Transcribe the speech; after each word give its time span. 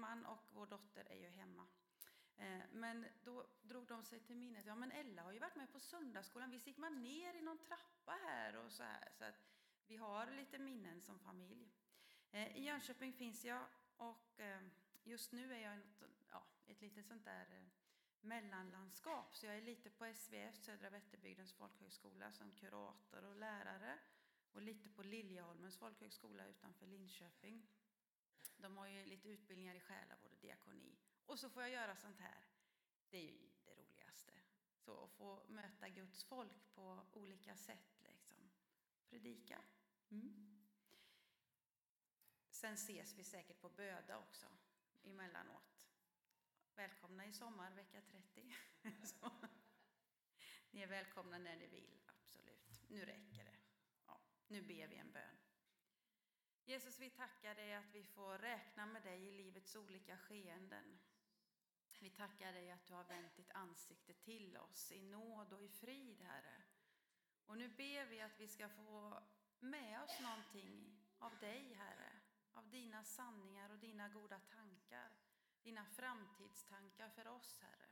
man 0.00 0.26
och 0.26 0.50
vår 0.52 0.66
dotter 0.66 1.04
är 1.04 1.18
ju 1.18 1.28
hemma. 1.28 1.66
Eh, 2.36 2.60
men 2.72 3.06
då 3.24 3.46
drog 3.62 3.86
de 3.86 4.04
sig 4.04 4.20
till 4.20 4.36
minnet, 4.36 4.66
ja 4.66 4.74
men 4.74 4.92
Ella 4.92 5.22
har 5.22 5.32
ju 5.32 5.38
varit 5.38 5.56
med 5.56 5.72
på 5.72 5.80
söndagsskolan, 5.80 6.50
visst 6.50 6.66
gick 6.66 6.76
man 6.76 7.02
ner 7.02 7.34
i 7.34 7.42
någon 7.42 7.58
trappa 7.58 8.12
här 8.12 8.56
och 8.56 8.72
så 8.72 8.82
här. 8.82 9.08
Så 9.12 9.24
att 9.24 9.34
vi 9.86 9.96
har 9.96 10.30
lite 10.30 10.58
minnen 10.58 11.00
som 11.00 11.18
familj. 11.18 11.70
Eh, 12.30 12.56
I 12.56 12.64
Jönköping 12.64 13.12
finns 13.12 13.44
jag 13.44 13.66
och 13.96 14.40
eh, 14.40 14.62
just 15.04 15.32
nu 15.32 15.54
är 15.54 15.58
jag 15.58 15.78
i 15.78 15.82
ja, 16.30 16.46
ett 16.66 16.80
litet 16.80 17.06
sånt 17.06 17.24
där 17.24 17.70
mellanlandskap. 18.20 19.36
Så 19.36 19.46
jag 19.46 19.56
är 19.56 19.62
lite 19.62 19.90
på 19.90 20.12
SVF, 20.14 20.56
Södra 20.56 20.90
Vätterbygdens 20.90 21.52
folkhögskola, 21.52 22.32
som 22.32 22.52
kurator 22.52 23.24
och 23.24 23.36
lärare. 23.36 23.98
Och 24.52 24.62
lite 24.62 24.88
på 24.88 25.02
Liljeholmens 25.02 25.76
folkhögskola 25.76 26.46
utanför 26.46 26.86
Linköping. 26.86 27.66
De 28.60 28.76
har 28.76 28.86
ju 28.86 29.04
lite 29.04 29.28
utbildningar 29.28 29.74
i 29.74 29.80
själavård 29.80 30.32
och 30.32 30.38
diakoni. 30.38 30.98
Och 31.26 31.38
så 31.38 31.50
får 31.50 31.62
jag 31.62 31.72
göra 31.72 31.96
sånt 31.96 32.20
här. 32.20 32.44
Det 33.10 33.18
är 33.18 33.32
ju 33.32 33.50
det 33.64 33.74
roligaste. 33.74 34.32
Så 34.78 35.04
att 35.04 35.10
få 35.10 35.44
möta 35.48 35.88
Guds 35.88 36.24
folk 36.24 36.74
på 36.74 37.06
olika 37.12 37.56
sätt. 37.56 38.00
Liksom. 38.02 38.50
Predika. 39.10 39.62
Mm. 40.10 40.50
Sen 42.50 42.74
ses 42.74 43.14
vi 43.14 43.24
säkert 43.24 43.60
på 43.60 43.68
Böda 43.68 44.18
också 44.18 44.46
emellanåt. 45.02 45.88
Välkomna 46.74 47.26
i 47.26 47.32
sommar, 47.32 47.70
vecka 47.70 48.00
30. 48.00 48.54
Så. 49.04 49.30
Ni 50.70 50.80
är 50.80 50.86
välkomna 50.86 51.38
när 51.38 51.56
ni 51.56 51.66
vill, 51.66 52.00
absolut. 52.06 52.82
Nu 52.88 53.04
räcker 53.04 53.44
det. 53.44 53.56
Ja, 54.06 54.20
nu 54.48 54.62
ber 54.62 54.88
vi 54.88 54.96
en 54.96 55.12
bön. 55.12 55.39
Jesus, 56.70 56.98
vi 56.98 57.10
tackar 57.10 57.54
dig 57.54 57.74
att 57.74 57.94
vi 57.94 58.04
får 58.04 58.38
räkna 58.38 58.86
med 58.86 59.02
dig 59.02 59.26
i 59.26 59.30
livets 59.30 59.76
olika 59.76 60.18
skeenden. 60.18 60.98
Vi 61.98 62.10
tackar 62.10 62.52
dig 62.52 62.70
att 62.70 62.86
du 62.86 62.94
har 62.94 63.04
vänt 63.04 63.36
ditt 63.36 63.50
ansikte 63.50 64.14
till 64.14 64.56
oss 64.56 64.92
i 64.92 65.02
nåd 65.02 65.52
och 65.52 65.62
i 65.62 65.68
frid, 65.68 66.20
Herre. 66.20 66.62
Och 67.46 67.58
nu 67.58 67.68
ber 67.68 68.06
vi 68.06 68.20
att 68.20 68.40
vi 68.40 68.48
ska 68.48 68.68
få 68.68 69.22
med 69.60 70.02
oss 70.02 70.20
någonting 70.20 71.00
av 71.18 71.38
dig, 71.38 71.74
Herre, 71.74 72.12
av 72.52 72.70
dina 72.70 73.04
sanningar 73.04 73.70
och 73.70 73.78
dina 73.78 74.08
goda 74.08 74.40
tankar, 74.40 75.10
dina 75.62 75.84
framtidstankar 75.84 77.08
för 77.08 77.26
oss, 77.26 77.58
Herre. 77.60 77.88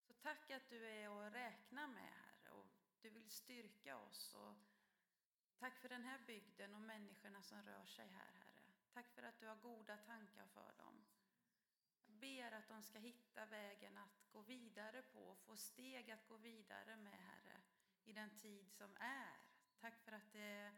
Så 0.00 0.14
tack 0.14 0.50
att 0.50 0.68
du 0.68 0.86
är 0.86 1.26
att 1.26 1.34
räkna 1.34 1.86
med, 1.86 2.12
Herre, 2.12 2.50
och 2.50 2.66
du 3.00 3.10
vill 3.10 3.30
styrka 3.30 3.98
oss. 3.98 4.34
Och 4.34 4.71
tack 5.62 5.78
för 5.78 5.88
den 5.88 6.04
här 6.04 6.18
bygden 6.26 6.74
och 6.74 6.80
människorna 6.80 7.42
som 7.42 7.62
rör 7.62 7.86
sig 7.86 8.06
här, 8.06 8.32
Herre. 8.32 8.62
Tack 8.94 9.10
för 9.14 9.22
att 9.22 9.40
du 9.40 9.46
har 9.46 9.56
goda 9.56 9.96
tankar 9.96 10.46
för 10.46 10.72
dem. 10.78 11.04
Jag 12.06 12.14
ber 12.16 12.52
att 12.52 12.68
de 12.68 12.82
ska 12.82 12.98
hitta 12.98 13.46
vägen 13.46 13.96
att 13.96 14.32
gå 14.32 14.40
vidare 14.40 15.02
på, 15.02 15.18
och 15.18 15.38
få 15.38 15.56
steg 15.56 16.10
att 16.10 16.28
gå 16.28 16.36
vidare 16.36 16.96
med, 16.96 17.18
Herre, 17.18 17.60
i 18.04 18.12
den 18.12 18.30
tid 18.30 18.72
som 18.72 18.96
är. 19.00 19.36
Tack 19.80 20.00
för 20.04 20.12
att 20.12 20.32
det 20.32 20.72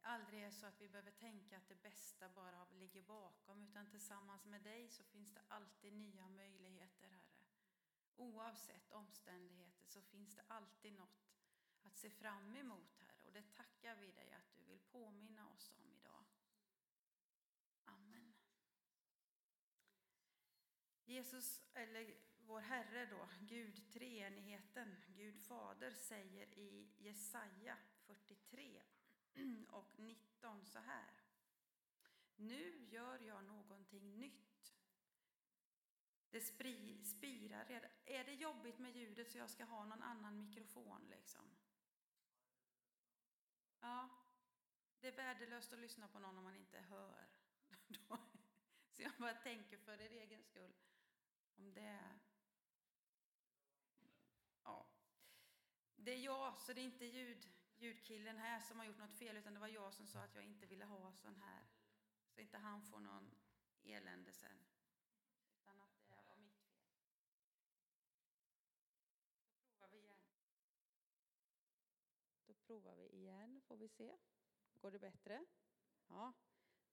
aldrig 0.00 0.42
är 0.42 0.50
så 0.50 0.66
att 0.66 0.80
vi 0.80 0.88
behöver 0.88 1.10
tänka 1.10 1.56
att 1.56 1.68
det 1.68 1.82
bästa 1.82 2.28
bara 2.28 2.66
ligger 2.70 3.02
bakom, 3.02 3.62
utan 3.62 3.90
tillsammans 3.90 4.44
med 4.44 4.62
dig 4.62 4.88
så 4.88 5.04
finns 5.04 5.34
det 5.34 5.42
alltid 5.48 5.92
nya 5.92 6.28
möjligheter, 6.28 7.08
Herre. 7.08 7.38
Oavsett 8.16 8.90
omständigheter 8.90 9.88
så 9.88 10.02
finns 10.02 10.34
det 10.34 10.42
alltid 10.48 10.92
något 10.92 11.28
att 11.82 11.96
se 11.96 12.10
fram 12.10 12.56
emot, 12.56 12.96
Herre. 13.00 13.07
Och 13.28 13.34
det 13.34 13.42
tackar 13.56 13.96
vi 13.96 14.12
dig 14.12 14.32
att 14.32 14.54
du 14.54 14.62
vill 14.64 14.80
påminna 14.80 15.48
oss 15.48 15.70
om 15.70 15.92
idag. 15.92 16.24
Amen. 17.84 18.34
Jesus, 21.04 21.62
eller 21.74 22.14
vår 22.38 22.60
Herre 22.60 23.06
då, 23.06 23.28
Gud, 23.40 23.92
treenigheten, 23.92 24.96
Gud 25.06 25.40
fader, 25.40 25.90
säger 25.90 26.58
i 26.58 26.88
Jesaja 26.98 27.76
43 28.06 28.82
och 29.68 29.98
19 29.98 30.64
så 30.64 30.78
här. 30.78 31.10
Nu 32.36 32.86
gör 32.90 33.18
jag 33.18 33.44
någonting 33.44 34.18
nytt. 34.18 34.74
Det 36.30 36.40
spirar 36.40 37.64
redan. 37.64 37.90
Är 38.04 38.24
det 38.24 38.34
jobbigt 38.34 38.78
med 38.78 38.96
ljudet 38.96 39.30
så 39.30 39.38
jag 39.38 39.50
ska 39.50 39.64
ha 39.64 39.84
någon 39.84 40.02
annan 40.02 40.36
mikrofon 40.36 41.06
liksom? 41.10 41.44
Ja, 43.80 44.08
det 45.00 45.08
är 45.08 45.16
värdelöst 45.16 45.72
att 45.72 45.78
lyssna 45.78 46.08
på 46.08 46.18
någon 46.18 46.38
om 46.38 46.44
man 46.44 46.56
inte 46.56 46.78
hör. 46.78 47.28
Så 48.90 49.02
jag 49.02 49.12
bara 49.18 49.34
tänker 49.34 49.76
för 49.76 50.00
er 50.00 50.10
egen 50.10 50.42
skull. 50.42 50.74
Om 51.56 51.74
det... 51.74 52.18
Ja. 54.64 54.86
Det 55.96 56.10
är 56.10 56.18
jag, 56.18 56.58
så 56.58 56.72
det 56.72 56.80
är 56.80 56.84
inte 56.84 57.04
ljud, 57.04 57.48
ljudkillen 57.76 58.38
här 58.38 58.60
som 58.60 58.78
har 58.78 58.86
gjort 58.86 58.98
något 58.98 59.18
fel, 59.18 59.36
utan 59.36 59.54
det 59.54 59.60
var 59.60 59.68
jag 59.68 59.94
som 59.94 60.06
sa 60.06 60.20
att 60.20 60.34
jag 60.34 60.44
inte 60.44 60.66
ville 60.66 60.84
ha 60.84 61.12
sån 61.12 61.36
här. 61.36 61.66
Så 62.30 62.40
inte 62.40 62.58
han 62.58 62.82
får 62.82 63.00
någon 63.00 63.34
elände 63.82 64.32
sen. 64.32 64.66
Utan 65.52 65.80
att 65.80 65.98
det 65.98 66.14
var 66.14 66.36
mitt 66.36 66.60
fel. 66.60 66.92
Då 69.44 69.60
provar 69.60 69.88
vi 69.88 69.98
igen. 69.98 70.22
Då 72.46 72.54
provar 72.54 72.94
vi 72.94 72.97
får 73.68 73.76
vi 73.76 73.88
se. 73.88 74.16
Går 74.80 74.90
det 74.90 74.98
bättre? 74.98 75.46
Ja. 76.06 76.32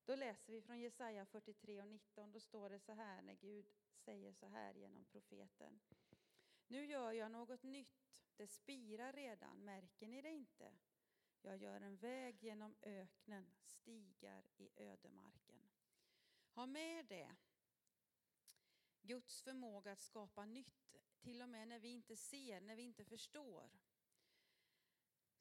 Då 0.06 0.16
läser 0.16 0.54
vi 0.54 0.62
från 0.62 0.80
Jesaja 0.80 1.26
43 1.26 1.82
och 1.82 1.88
19. 1.88 2.32
Då 2.32 2.40
står 2.40 2.70
det 2.70 2.80
så 2.80 2.94
här 2.94 3.22
när 3.22 3.34
Gud 3.34 3.70
säger 3.96 4.34
så 4.34 4.48
här 4.48 4.74
genom 4.74 5.06
profeten. 5.06 5.80
Nu 6.68 6.86
gör 6.86 7.12
jag 7.12 7.32
något 7.32 7.64
nytt. 7.64 8.06
Det 8.36 8.48
spirar 8.48 9.14
redan. 9.14 9.66
Märker 9.66 10.08
ni 10.08 10.22
det 10.22 10.30
inte? 10.30 10.72
Jag 11.42 11.58
gör 11.58 11.82
en 11.82 11.98
väg 11.98 12.44
genom 12.44 12.76
öknen, 12.82 13.52
stigar 13.62 14.44
i 14.58 14.70
ödemarken. 14.76 15.70
Ha 16.54 16.66
med 16.66 17.06
det. 17.06 17.36
Guds 19.02 19.42
förmåga 19.42 19.92
att 19.92 20.02
skapa 20.02 20.46
nytt, 20.46 20.96
till 21.20 21.42
och 21.42 21.50
med 21.50 21.68
när 21.68 21.80
vi 21.80 21.88
inte 21.88 22.16
ser, 22.16 22.62
när 22.62 22.76
vi 22.76 22.84
inte 22.84 23.06
förstår. 23.06 23.70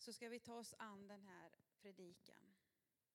Så 0.05 0.13
ska 0.13 0.29
vi 0.29 0.41
ta 0.41 0.55
oss 0.55 0.75
an 0.79 1.09
den 1.09 1.23
här 1.23 1.51
predikan. 1.83 2.55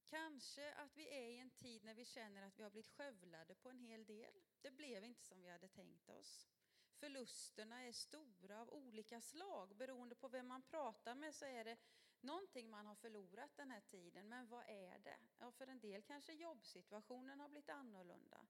Kanske 0.06 0.74
att 0.74 0.98
vi 0.98 1.10
är 1.10 1.30
i 1.30 1.38
en 1.38 1.50
tid 1.50 1.84
när 1.84 1.94
vi 1.94 2.06
känner 2.06 2.42
att 2.42 2.60
vi 2.60 2.64
har 2.64 2.70
blivit 2.70 2.88
skövlade 2.88 3.56
på 3.56 3.70
en 3.70 3.80
hel 3.80 4.06
del. 4.06 4.34
Det 4.62 4.72
blev 4.72 5.04
inte 5.04 5.24
som 5.24 5.42
vi 5.42 5.50
hade 5.50 5.68
tänkt 5.68 6.10
oss. 6.10 6.48
Förlusterna 6.94 7.84
är 7.84 7.92
stora 7.92 8.62
av 8.62 8.70
olika 8.70 9.22
slag. 9.22 9.76
Beroende 9.76 10.16
på 10.16 10.28
vem 10.28 10.48
man 10.48 10.62
pratar 10.62 11.16
med 11.16 11.36
så 11.36 11.46
är 11.46 11.64
det 11.64 11.78
någonting 12.22 12.70
man 12.70 12.86
har 12.86 12.96
förlorat 12.96 13.58
den 13.58 13.72
här 13.72 13.82
tiden. 13.82 14.30
Men 14.30 14.48
vad 14.48 14.64
är 14.68 15.00
det? 15.00 15.18
Ja, 15.40 15.52
för 15.52 15.68
en 15.68 15.80
del 15.80 16.02
kanske 16.02 16.34
jobbsituationen 16.34 17.40
har 17.40 17.50
blivit 17.50 17.70
annorlunda. 17.70 18.48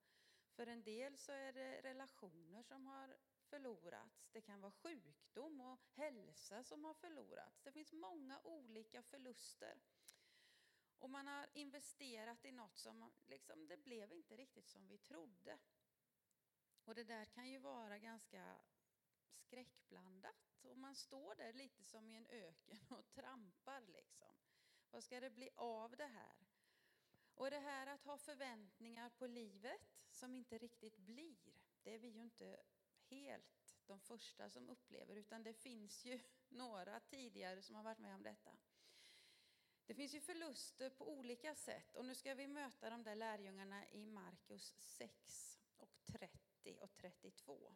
För 0.56 0.68
en 0.68 0.84
del 0.84 1.18
så 1.18 1.32
är 1.32 1.54
det 1.54 1.82
relationer 1.82 2.64
som 2.64 2.88
har 2.88 3.18
förlorats. 3.50 4.30
Det 4.32 4.42
kan 4.42 4.62
vara 4.62 4.72
sjukdom 4.72 5.62
och 5.62 5.80
hälsa 5.94 6.64
som 6.64 6.86
har 6.86 6.94
förlorats. 6.94 7.62
Det 7.62 7.72
finns 7.72 7.94
många 7.94 8.42
olika 8.44 9.04
förluster. 9.04 9.82
Och 11.00 11.10
man 11.10 11.28
har 11.28 11.50
investerat 11.54 12.46
i 12.46 12.52
något 12.52 12.78
som 12.78 13.12
liksom, 13.28 13.68
det 13.68 13.78
blev 13.78 14.12
inte 14.12 14.38
riktigt 14.38 14.68
som 14.68 14.88
vi 14.88 14.98
trodde. 14.98 15.60
Och 16.86 16.96
det 16.96 17.04
där 17.04 17.26
kan 17.26 17.50
ju 17.50 17.60
vara 17.60 18.00
ganska 18.00 18.58
skräckblandat. 19.36 20.58
Och 20.62 20.78
man 20.78 20.96
står 20.96 21.36
där 21.36 21.54
lite 21.54 21.84
som 21.84 22.10
i 22.10 22.16
en 22.16 22.28
öken 22.28 22.80
och 22.90 23.12
trampar 23.12 23.82
liksom. 23.82 24.34
Vad 24.92 25.04
ska 25.04 25.20
det 25.20 25.30
bli 25.30 25.50
av 25.56 25.96
det 25.96 26.08
här? 26.08 26.48
Och 27.34 27.50
det 27.50 27.60
här 27.60 27.88
att 27.88 28.04
ha 28.04 28.18
förväntningar 28.18 29.10
på 29.10 29.28
livet 29.28 29.82
som 30.12 30.36
inte 30.36 30.58
riktigt 30.58 30.98
blir, 30.98 31.54
det 31.84 31.94
är 31.94 32.00
vi 32.00 32.08
ju 32.08 32.22
inte 32.22 32.64
helt 33.10 33.78
de 33.86 34.00
första 34.00 34.50
som 34.50 34.70
upplever, 34.70 35.16
utan 35.16 35.44
det 35.44 35.54
finns 35.54 36.06
ju 36.06 36.20
några 36.50 37.00
tidigare 37.00 37.62
som 37.62 37.76
har 37.76 37.84
varit 37.84 38.00
med 38.00 38.16
om 38.16 38.24
detta. 38.24 38.52
Det 39.86 39.96
finns 39.96 40.14
ju 40.14 40.22
förluster 40.22 40.90
på 40.90 41.10
olika 41.10 41.56
sätt 41.56 41.96
och 41.96 42.06
nu 42.06 42.16
ska 42.16 42.36
vi 42.36 42.48
möta 42.48 42.90
de 42.90 43.04
där 43.04 43.16
lärjungarna 43.16 43.90
i 43.90 44.06
Markus 44.06 44.76
6 44.80 45.60
och 45.78 45.90
30 46.06 46.78
och 46.80 46.94
32. 46.94 47.76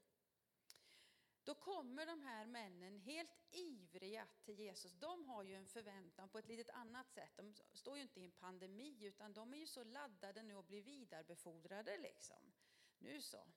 Då 1.44 1.56
kommer 1.56 2.06
de 2.06 2.21
här 2.21 2.45
männen 2.45 2.97
helt 2.97 3.38
ivriga 3.51 4.27
till 4.44 4.59
Jesus. 4.59 4.94
De 4.94 5.25
har 5.25 5.44
ju 5.44 5.56
en 5.56 5.68
förväntan 5.68 6.30
på 6.30 6.39
ett 6.39 6.47
litet 6.47 6.69
annat 6.69 7.12
sätt. 7.12 7.31
De 7.35 7.53
står 7.74 7.95
ju 7.95 8.01
inte 8.01 8.19
i 8.19 8.24
en 8.24 8.31
pandemi 8.31 9.03
utan 9.03 9.33
de 9.33 9.53
är 9.53 9.57
ju 9.57 9.68
så 9.68 9.83
laddade 9.83 10.44
nu 10.44 10.56
och 10.56 10.65
blir 10.65 10.81
vidarebefordrade 10.81 11.97
liksom. 11.97 12.51
Nu 12.97 13.21
så. 13.21 13.47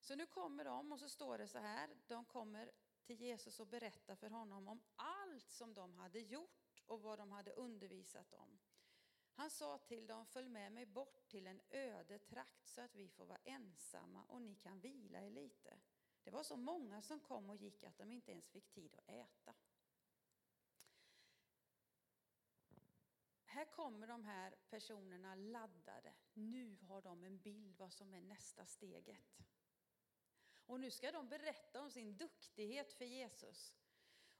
Så 0.00 0.14
nu 0.14 0.26
kommer 0.26 0.64
de 0.64 0.92
och 0.92 1.00
så 1.00 1.08
står 1.08 1.38
det 1.38 1.48
så 1.48 1.58
här. 1.58 1.96
De 2.06 2.24
kommer 2.24 2.70
till 3.04 3.20
Jesus 3.20 3.60
och 3.60 3.66
berättar 3.66 4.16
för 4.16 4.30
honom 4.30 4.68
om 4.68 4.80
allt 4.96 5.50
som 5.50 5.74
de 5.74 5.94
hade 5.94 6.20
gjort 6.20 6.82
och 6.86 7.02
vad 7.02 7.18
de 7.18 7.32
hade 7.32 7.52
undervisat 7.52 8.32
om. 8.32 8.58
Han 9.32 9.50
sa 9.50 9.78
till 9.78 10.06
dem, 10.06 10.26
följ 10.26 10.48
med 10.48 10.72
mig 10.72 10.86
bort 10.86 11.28
till 11.28 11.46
en 11.46 11.60
öde 11.70 12.18
trakt 12.18 12.68
så 12.68 12.80
att 12.80 12.94
vi 12.94 13.08
får 13.08 13.24
vara 13.26 13.38
ensamma 13.44 14.24
och 14.24 14.42
ni 14.42 14.54
kan 14.54 14.80
vila 14.80 15.20
er 15.20 15.30
lite. 15.30 15.78
Det 16.24 16.30
var 16.30 16.42
så 16.42 16.56
många 16.56 17.02
som 17.02 17.20
kom 17.20 17.50
och 17.50 17.56
gick 17.56 17.84
att 17.84 17.98
de 17.98 18.12
inte 18.12 18.30
ens 18.30 18.48
fick 18.48 18.70
tid 18.70 18.94
att 18.94 19.08
äta. 19.08 19.54
Här 23.44 23.64
kommer 23.64 24.06
de 24.06 24.24
här 24.24 24.54
personerna 24.70 25.34
laddade. 25.34 26.14
Nu 26.32 26.76
har 26.88 27.02
de 27.02 27.24
en 27.24 27.38
bild 27.38 27.76
vad 27.76 27.92
som 27.92 28.14
är 28.14 28.20
nästa 28.20 28.66
steget. 28.66 29.38
Och 30.68 30.80
nu 30.80 30.90
ska 30.90 31.12
de 31.12 31.28
berätta 31.28 31.82
om 31.82 31.90
sin 31.90 32.16
duktighet 32.16 32.92
för 32.92 33.04
Jesus. 33.04 33.74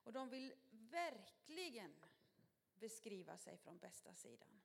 Och 0.04 0.12
de 0.12 0.28
vill 0.28 0.54
verkligen 0.70 2.04
beskriva 2.74 3.38
sig 3.38 3.56
från 3.56 3.78
bästa 3.78 4.14
sidan. 4.14 4.60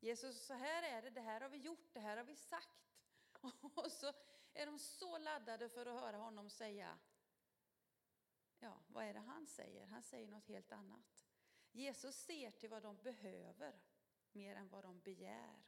Jesus, 0.00 0.46
så 0.46 0.54
här 0.54 0.82
är 0.82 1.02
det, 1.02 1.10
det 1.10 1.20
här 1.20 1.40
har 1.40 1.48
vi 1.48 1.58
gjort, 1.58 1.92
det 1.92 2.00
här 2.00 2.16
har 2.16 2.24
vi 2.24 2.36
sagt. 2.36 2.92
Och 3.74 3.92
så 3.92 4.12
är 4.52 4.66
de 4.66 4.78
så 4.78 5.18
laddade 5.18 5.68
för 5.68 5.86
att 5.86 6.00
höra 6.00 6.16
honom 6.16 6.50
säga, 6.50 6.98
ja, 8.58 8.80
vad 8.86 9.04
är 9.04 9.14
det 9.14 9.20
han 9.20 9.46
säger? 9.46 9.86
Han 9.86 10.02
säger 10.02 10.28
något 10.28 10.48
helt 10.48 10.72
annat. 10.72 11.26
Jesus 11.72 12.16
ser 12.16 12.50
till 12.50 12.70
vad 12.70 12.82
de 12.82 12.96
behöver 12.96 13.80
mer 14.32 14.56
än 14.56 14.68
vad 14.68 14.84
de 14.84 15.00
begär. 15.00 15.62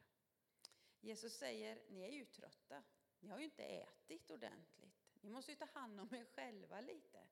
Jesus 0.99 1.33
säger, 1.33 1.83
ni 1.89 2.01
är 2.01 2.11
ju 2.11 2.25
trötta. 2.25 2.83
Ni 3.19 3.29
har 3.29 3.37
ju 3.37 3.45
inte 3.45 3.63
ätit 3.63 4.31
ordentligt. 4.31 4.88
Ni 5.21 5.29
måste 5.29 5.51
ju 5.51 5.55
ta 5.55 5.65
hand 5.65 5.99
om 5.99 6.13
er 6.13 6.25
själva 6.25 6.81
lite. 6.81 7.27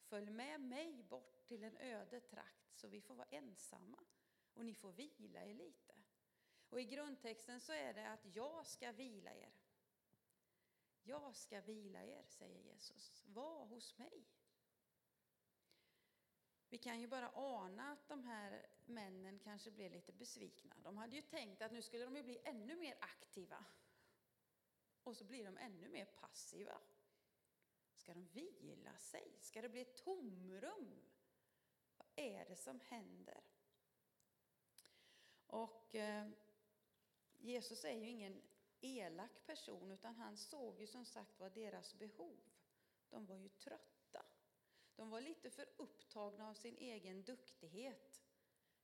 Följ 0.00 0.30
med 0.30 0.60
mig 0.60 1.02
bort 1.02 1.46
till 1.46 1.64
en 1.64 1.76
öde 1.76 2.20
trakt 2.20 2.76
så 2.76 2.88
vi 2.88 3.00
får 3.00 3.14
vara 3.14 3.28
ensamma 3.30 4.04
och 4.54 4.64
ni 4.64 4.74
får 4.74 4.92
vila 4.92 5.44
er 5.44 5.54
lite. 5.54 5.94
Och 6.68 6.80
i 6.80 6.84
grundtexten 6.84 7.60
så 7.60 7.72
är 7.72 7.94
det 7.94 8.10
att 8.10 8.36
jag 8.36 8.66
ska 8.66 8.92
vila 8.92 9.34
er. 9.34 9.52
Jag 11.02 11.36
ska 11.36 11.60
vila 11.60 12.04
er, 12.04 12.24
säger 12.26 12.60
Jesus. 12.60 13.24
Var 13.26 13.64
hos 13.64 13.98
mig. 13.98 14.24
Vi 16.68 16.78
kan 16.78 17.00
ju 17.00 17.06
bara 17.06 17.30
ana 17.34 17.92
att 17.92 18.08
de 18.08 18.24
här 18.24 18.66
männen 18.86 19.38
kanske 19.38 19.70
blev 19.70 19.92
lite 19.92 20.12
besvikna. 20.12 20.74
De 20.82 20.96
hade 20.96 21.16
ju 21.16 21.22
tänkt 21.22 21.62
att 21.62 21.72
nu 21.72 21.82
skulle 21.82 22.04
de 22.04 22.16
ju 22.16 22.22
bli 22.22 22.40
ännu 22.44 22.76
mer 22.76 22.96
aktiva. 23.00 23.64
Och 25.02 25.16
så 25.16 25.24
blir 25.24 25.44
de 25.44 25.58
ännu 25.58 25.88
mer 25.88 26.04
passiva. 26.04 26.80
Ska 28.10 28.14
de 28.14 28.26
vila 28.26 28.96
sig? 28.96 29.38
Ska 29.40 29.62
det 29.62 29.68
bli 29.68 29.80
ett 29.80 29.96
tomrum? 29.96 31.00
Vad 31.96 32.08
är 32.16 32.44
det 32.44 32.56
som 32.56 32.80
händer? 32.80 33.44
Och 35.46 35.94
eh, 35.94 36.28
Jesus 37.38 37.84
är 37.84 37.92
ju 37.92 38.08
ingen 38.08 38.42
elak 38.80 39.46
person, 39.46 39.90
utan 39.90 40.14
han 40.14 40.36
såg 40.36 40.80
ju 40.80 40.86
som 40.86 41.04
sagt 41.04 41.40
var 41.40 41.50
deras 41.50 41.94
behov. 41.94 42.38
De 43.10 43.26
var 43.26 43.36
ju 43.36 43.48
trötta. 43.48 44.26
De 44.96 45.10
var 45.10 45.20
lite 45.20 45.50
för 45.50 45.68
upptagna 45.76 46.48
av 46.48 46.54
sin 46.54 46.76
egen 46.76 47.22
duktighet, 47.22 48.22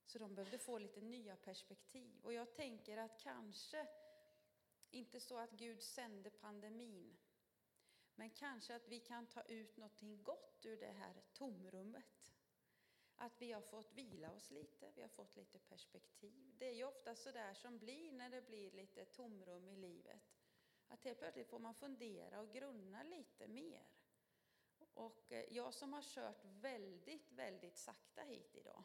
så 0.05 0.19
de 0.19 0.34
behövde 0.34 0.58
få 0.58 0.78
lite 0.78 1.00
nya 1.00 1.37
perspektiv. 1.37 2.20
Och 2.23 2.32
jag 2.32 2.55
tänker 2.55 2.96
att 2.96 3.20
kanske, 3.20 3.87
inte 4.90 5.20
så 5.20 5.38
att 5.38 5.52
Gud 5.52 5.82
sände 5.82 6.31
pandemin, 6.31 7.17
men 8.16 8.30
kanske 8.30 8.76
att 8.76 8.88
vi 8.88 9.00
kan 9.00 9.26
ta 9.26 9.42
ut 9.42 9.76
någonting 9.76 10.22
gott 10.22 10.66
ur 10.66 10.76
det 10.76 10.92
här 10.92 11.22
tomrummet. 11.32 12.32
Att 13.16 13.42
vi 13.42 13.52
har 13.52 13.60
fått 13.60 13.92
vila 13.92 14.32
oss 14.32 14.50
lite, 14.50 14.92
vi 14.94 15.02
har 15.02 15.08
fått 15.08 15.36
lite 15.36 15.58
perspektiv. 15.58 16.54
Det 16.58 16.68
är 16.68 16.74
ju 16.74 16.84
ofta 16.84 17.14
så 17.14 17.32
där 17.32 17.54
som 17.54 17.78
blir 17.78 18.12
när 18.12 18.30
det 18.30 18.42
blir 18.42 18.70
lite 18.70 19.04
tomrum 19.04 19.68
i 19.68 19.76
livet. 19.76 20.36
Att 20.88 21.04
helt 21.04 21.18
plötsligt 21.18 21.48
får 21.48 21.58
man 21.58 21.74
fundera 21.74 22.40
och 22.40 22.52
grunna 22.52 23.02
lite 23.02 23.48
mer. 23.48 23.86
Och 24.94 25.32
eh, 25.32 25.44
jag 25.50 25.74
som 25.74 25.92
har 25.92 26.02
kört 26.02 26.44
väldigt, 26.44 27.32
väldigt 27.32 27.76
sakta 27.76 28.22
hit 28.22 28.54
idag. 28.54 28.84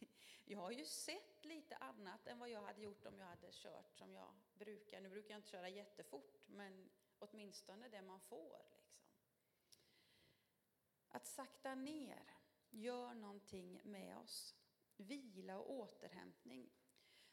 Jag 0.44 0.58
har 0.58 0.70
ju 0.70 0.84
sett 0.84 1.44
lite 1.44 1.76
annat 1.76 2.26
än 2.26 2.38
vad 2.38 2.50
jag 2.50 2.62
hade 2.62 2.82
gjort 2.82 3.06
om 3.06 3.18
jag 3.18 3.26
hade 3.26 3.52
kört 3.52 3.94
som 3.94 4.14
jag 4.14 4.34
brukar. 4.54 5.00
Nu 5.00 5.08
brukar 5.08 5.30
jag 5.34 5.38
inte 5.38 5.50
köra 5.50 5.68
jättefort, 5.68 6.38
men 6.46 6.90
åtminstone 7.18 7.88
det 7.88 8.02
man 8.02 8.20
får. 8.20 8.62
Liksom. 9.62 9.84
Att 11.08 11.26
sakta 11.26 11.74
ner 11.74 12.38
gör 12.70 13.14
någonting 13.14 13.80
med 13.84 14.18
oss. 14.18 14.54
Vila 14.96 15.58
och 15.58 15.70
återhämtning. 15.70 16.70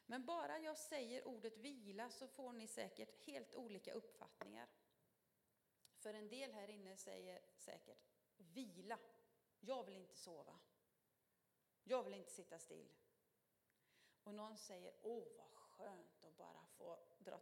Men 0.06 0.26
bara 0.26 0.58
jag 0.58 0.78
säger 0.78 1.28
ordet 1.28 1.58
vila 1.58 2.10
så 2.10 2.28
får 2.28 2.52
ni 2.52 2.66
säkert 2.66 3.26
helt 3.26 3.54
olika 3.54 3.92
uppfattningar. 3.92 4.68
För 5.94 6.14
en 6.14 6.28
del 6.28 6.52
här 6.52 6.70
inne 6.70 6.96
säger 6.96 7.42
säkert 7.56 8.08
vila. 8.36 8.98
Jag 9.60 9.84
vill 9.84 9.96
inte 9.96 10.16
sova. 10.16 10.58
Jag 11.84 12.02
vill 12.02 12.14
inte 12.14 12.32
sitta 12.32 12.58
still. 12.58 12.88
Och 14.22 14.34
någon 14.34 14.58
säger, 14.58 14.94
åh 15.02 15.28
vad 15.36 15.50
skönt 15.50 16.24
att 16.24 16.36
bara 16.36 16.66
få 16.66 16.98
dra 17.18 17.38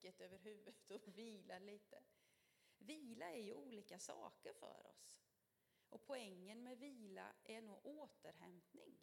täcket 0.00 0.20
över 0.20 0.38
huvudet 0.38 0.90
och 0.90 1.08
vila 1.18 1.58
lite. 1.58 2.02
Vila 2.78 3.30
är 3.30 3.42
ju 3.42 3.54
olika 3.54 3.98
saker 3.98 4.52
för 4.52 4.86
oss. 4.86 5.20
Och 5.88 6.04
poängen 6.04 6.62
med 6.62 6.78
vila 6.78 7.32
är 7.44 7.62
nog 7.62 7.86
återhämtning. 7.86 8.98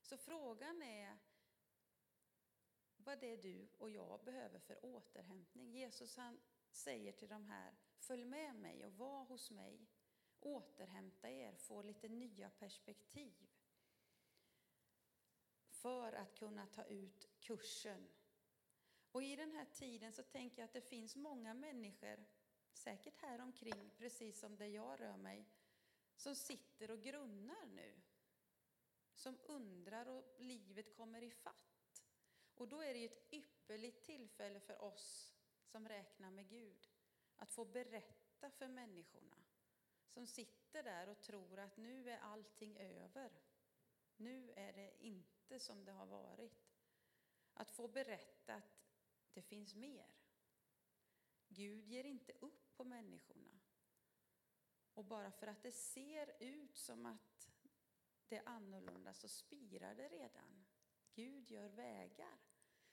Så 0.00 0.16
frågan 0.16 0.82
är 0.82 1.18
vad 2.96 3.20
det 3.20 3.26
är 3.26 3.42
du 3.42 3.68
och 3.78 3.90
jag 3.90 4.24
behöver 4.24 4.58
för 4.58 4.84
återhämtning. 4.84 5.70
Jesus 5.70 6.16
han 6.16 6.40
säger 6.70 7.12
till 7.12 7.28
de 7.28 7.44
här, 7.44 7.74
följ 7.98 8.24
med 8.24 8.56
mig 8.56 8.84
och 8.84 8.92
var 8.92 9.24
hos 9.24 9.50
mig. 9.50 9.86
Återhämta 10.40 11.30
er, 11.30 11.54
få 11.54 11.82
lite 11.82 12.08
nya 12.08 12.50
perspektiv. 12.50 13.50
För 15.70 16.12
att 16.12 16.34
kunna 16.34 16.66
ta 16.66 16.84
ut 16.84 17.28
kursen. 17.40 18.08
Och 19.14 19.22
i 19.22 19.36
den 19.36 19.52
här 19.52 19.64
tiden 19.64 20.12
så 20.12 20.22
tänker 20.22 20.62
jag 20.62 20.64
att 20.64 20.72
det 20.72 20.80
finns 20.80 21.16
många 21.16 21.54
människor, 21.54 22.24
säkert 22.72 23.16
här 23.16 23.40
omkring, 23.40 23.90
precis 23.98 24.40
som 24.40 24.56
där 24.56 24.66
jag 24.66 25.00
rör 25.00 25.16
mig, 25.16 25.44
som 26.16 26.34
sitter 26.34 26.90
och 26.90 27.02
grunnar 27.02 27.66
nu. 27.66 28.00
Som 29.14 29.38
undrar 29.44 30.08
och 30.08 30.34
livet 30.38 30.96
kommer 30.96 31.22
i 31.22 31.30
fatt. 31.30 32.04
Och 32.54 32.68
då 32.68 32.82
är 32.82 32.94
det 32.94 33.04
ett 33.04 33.32
ypperligt 33.32 34.04
tillfälle 34.04 34.60
för 34.60 34.82
oss 34.82 35.34
som 35.64 35.88
räknar 35.88 36.30
med 36.30 36.48
Gud 36.48 36.88
att 37.36 37.50
få 37.50 37.64
berätta 37.64 38.50
för 38.50 38.68
människorna 38.68 39.36
som 40.06 40.26
sitter 40.26 40.82
där 40.82 41.08
och 41.08 41.20
tror 41.20 41.58
att 41.58 41.76
nu 41.76 42.10
är 42.10 42.18
allting 42.18 42.76
över. 42.76 43.30
Nu 44.16 44.52
är 44.56 44.72
det 44.72 45.04
inte 45.04 45.58
som 45.58 45.84
det 45.84 45.92
har 45.92 46.06
varit. 46.06 46.70
Att 47.54 47.70
få 47.70 47.88
berätta 47.88 48.54
att 48.54 48.83
det 49.34 49.42
finns 49.42 49.74
mer. 49.74 50.06
Gud 51.48 51.86
ger 51.86 52.04
inte 52.04 52.32
upp 52.32 52.76
på 52.76 52.84
människorna. 52.84 53.60
Och 54.94 55.04
bara 55.04 55.30
för 55.30 55.46
att 55.46 55.62
det 55.62 55.72
ser 55.72 56.42
ut 56.42 56.76
som 56.76 57.06
att 57.06 57.50
det 58.28 58.36
är 58.36 58.48
annorlunda 58.48 59.14
så 59.14 59.28
spirar 59.28 59.94
det 59.94 60.08
redan. 60.08 60.64
Gud 61.14 61.50
gör 61.50 61.68
vägar. 61.68 62.38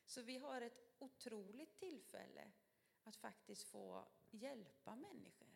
Så 0.05 0.21
vi 0.21 0.37
har 0.37 0.61
ett 0.61 0.95
otroligt 0.99 1.77
tillfälle 1.77 2.51
att 3.03 3.15
faktiskt 3.15 3.63
få 3.63 4.07
hjälpa 4.31 4.95
människor. 4.95 5.47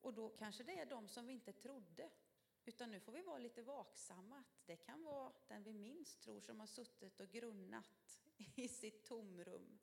Och 0.00 0.14
då 0.14 0.28
kanske 0.28 0.64
det 0.64 0.78
är 0.78 0.86
de 0.86 1.08
som 1.08 1.26
vi 1.26 1.32
inte 1.32 1.52
trodde. 1.52 2.10
Utan 2.64 2.90
nu 2.90 3.00
får 3.00 3.12
vi 3.12 3.22
vara 3.22 3.38
lite 3.38 3.62
vaksamma. 3.62 4.38
Att 4.38 4.66
det 4.66 4.76
kan 4.76 5.02
vara 5.02 5.32
den 5.48 5.62
vi 5.62 5.74
minst 5.74 6.20
tror 6.20 6.40
som 6.40 6.60
har 6.60 6.66
suttit 6.66 7.20
och 7.20 7.30
grunnat 7.30 8.22
i 8.54 8.68
sitt 8.68 9.04
tomrum 9.04 9.78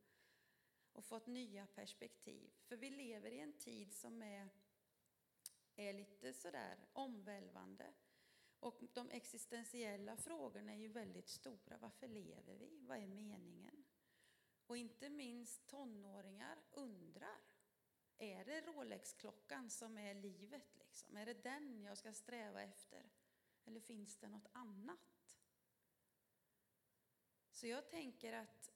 och 0.94 1.06
fått 1.06 1.28
nya 1.28 1.68
perspektiv. 1.68 2.52
För 2.64 2.78
vi 2.78 2.90
lever 2.90 3.32
i 3.32 3.40
en 3.40 3.54
tid 3.54 3.94
som 3.94 4.22
är 4.22 4.50
är 5.76 5.94
lite 5.94 6.34
sådär 6.34 6.78
omvälvande. 6.94 7.94
Och 8.60 8.84
de 8.94 9.10
existentiella 9.10 10.18
frågorna 10.18 10.72
är 10.72 10.78
ju 10.78 10.88
väldigt 10.88 11.30
stora. 11.30 11.78
Varför 11.78 12.08
lever 12.08 12.56
vi? 12.56 12.80
Vad 12.82 12.98
är 12.98 13.08
meningen? 13.08 13.86
Och 14.68 14.78
inte 14.78 15.10
minst 15.10 15.68
tonåringar 15.68 16.58
undrar. 16.72 17.40
Är 18.22 18.46
det 18.46 18.62
Rolex-klockan 18.62 19.70
som 19.70 19.98
är 19.98 20.14
livet? 20.14 20.78
Liksom? 20.80 21.18
Är 21.18 21.26
det 21.26 21.44
den 21.44 21.84
jag 21.84 21.98
ska 21.98 22.14
sträva 22.14 22.62
efter? 22.62 23.10
Eller 23.66 23.80
finns 23.80 24.18
det 24.18 24.28
något 24.28 24.48
annat? 24.52 25.38
Så 27.52 27.68
jag 27.68 27.90
tänker 27.90 28.34
att 28.34 28.72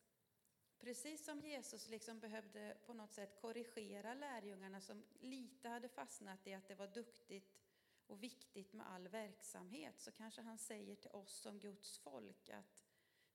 Precis 0.79 1.25
som 1.25 1.41
Jesus 1.41 1.87
liksom 1.87 2.19
behövde 2.19 2.77
på 2.85 2.93
något 2.93 3.11
sätt 3.11 3.41
korrigera 3.41 4.13
lärjungarna 4.13 4.81
som 4.81 5.03
lite 5.19 5.69
hade 5.69 5.89
fastnat 5.89 6.47
i 6.47 6.53
att 6.53 6.67
det 6.67 6.75
var 6.75 6.87
duktigt 6.87 7.61
och 8.07 8.23
viktigt 8.23 8.73
med 8.73 8.89
all 8.89 9.07
verksamhet 9.07 9.99
så 9.99 10.11
kanske 10.11 10.41
han 10.41 10.57
säger 10.57 10.95
till 10.95 11.11
oss 11.11 11.33
som 11.33 11.59
Guds 11.59 11.97
folk 11.97 12.49
att 12.49 12.83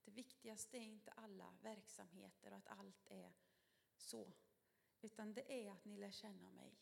Det 0.03 0.11
viktigaste 0.11 0.77
är 0.77 0.81
inte 0.81 1.11
alla 1.11 1.53
verksamheter 1.61 2.51
och 2.51 2.57
att 2.57 2.67
allt 2.67 3.07
är 3.07 3.33
så. 3.97 4.31
Utan 5.01 5.33
det 5.33 5.65
är 5.65 5.71
att 5.71 5.85
ni 5.85 5.97
lär 5.97 6.11
känna 6.11 6.51
mig. 6.51 6.79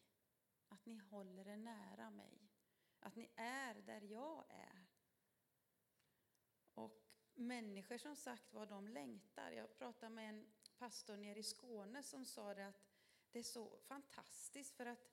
Att 0.68 0.86
ni 0.86 0.98
håller 0.98 1.48
er 1.48 1.58
nära 1.58 2.10
mig. 2.10 2.50
Att 3.00 3.16
ni 3.16 3.30
är 3.36 3.76
där 3.76 4.02
jag 4.02 4.46
är. 4.50 4.86
Och 6.74 7.10
människor 7.34 7.98
som 7.98 8.16
sagt 8.16 8.54
vad 8.54 8.68
de 8.68 8.88
längtar. 8.88 9.52
Jag 9.52 9.78
pratade 9.78 10.16
med 10.16 10.30
en 10.30 10.52
pastor 10.78 11.18
nere 11.18 11.40
i 11.40 11.44
Skåne 11.44 12.04
som 12.04 12.26
sa 12.26 12.54
det 12.54 12.68
att 12.68 12.82
det 13.32 13.40
är 13.40 13.44
så 13.44 13.78
fantastiskt 13.80 14.76
för 14.76 14.86
att 14.86 15.10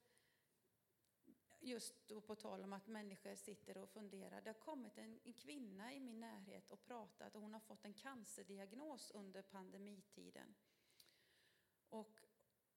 just 1.60 2.08
då 2.08 2.20
på 2.20 2.34
tal 2.34 2.64
om 2.64 2.72
att 2.72 2.86
människor 2.86 3.34
sitter 3.34 3.78
och 3.78 3.90
funderar. 3.90 4.40
Det 4.40 4.50
har 4.50 4.54
kommit 4.54 4.98
en, 4.98 5.20
en 5.24 5.32
kvinna 5.32 5.94
i 5.94 6.00
min 6.00 6.20
närhet 6.20 6.70
och 6.70 6.84
pratat 6.84 7.34
och 7.34 7.42
hon 7.42 7.52
har 7.52 7.60
fått 7.60 7.84
en 7.84 7.94
cancerdiagnos 7.94 9.10
under 9.10 9.42
pandemitiden. 9.42 10.54
Och 11.88 12.25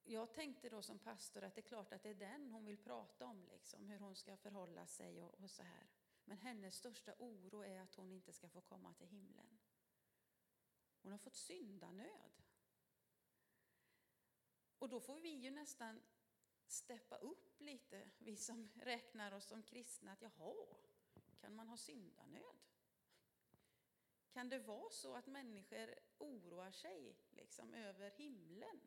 jag 0.09 0.33
tänkte 0.33 0.69
då 0.69 0.81
som 0.81 0.99
pastor 0.99 1.43
att 1.43 1.55
det 1.55 1.61
är 1.61 1.67
klart 1.67 1.93
att 1.93 2.03
det 2.03 2.09
är 2.09 2.15
den 2.15 2.51
hon 2.51 2.65
vill 2.65 2.77
prata 2.77 3.25
om, 3.25 3.45
liksom, 3.51 3.85
hur 3.85 3.99
hon 3.99 4.15
ska 4.15 4.37
förhålla 4.37 4.87
sig 4.87 5.23
och, 5.23 5.33
och 5.33 5.49
så 5.49 5.63
här. 5.63 5.87
Men 6.25 6.37
hennes 6.37 6.75
största 6.75 7.13
oro 7.19 7.63
är 7.63 7.81
att 7.81 7.95
hon 7.95 8.11
inte 8.11 8.33
ska 8.33 8.49
få 8.49 8.61
komma 8.61 8.93
till 8.93 9.07
himlen. 9.07 9.59
Hon 11.01 11.11
har 11.11 11.19
fått 11.19 11.35
syndanöd. 11.35 12.43
Och 14.79 14.89
då 14.89 14.99
får 14.99 15.19
vi 15.19 15.29
ju 15.29 15.51
nästan 15.51 16.01
steppa 16.67 17.17
upp 17.17 17.61
lite, 17.61 18.09
vi 18.17 18.35
som 18.35 18.69
räknar 18.75 19.31
oss 19.31 19.45
som 19.45 19.63
kristna, 19.63 20.11
att 20.11 20.21
jaha, 20.21 20.55
kan 21.41 21.55
man 21.55 21.67
ha 21.67 21.77
syndanöd? 21.77 22.59
Kan 24.31 24.49
det 24.49 24.59
vara 24.59 24.89
så 24.89 25.15
att 25.15 25.27
människor 25.27 25.95
oroar 26.17 26.71
sig 26.71 27.15
liksom 27.31 27.73
över 27.73 28.11
himlen? 28.11 28.81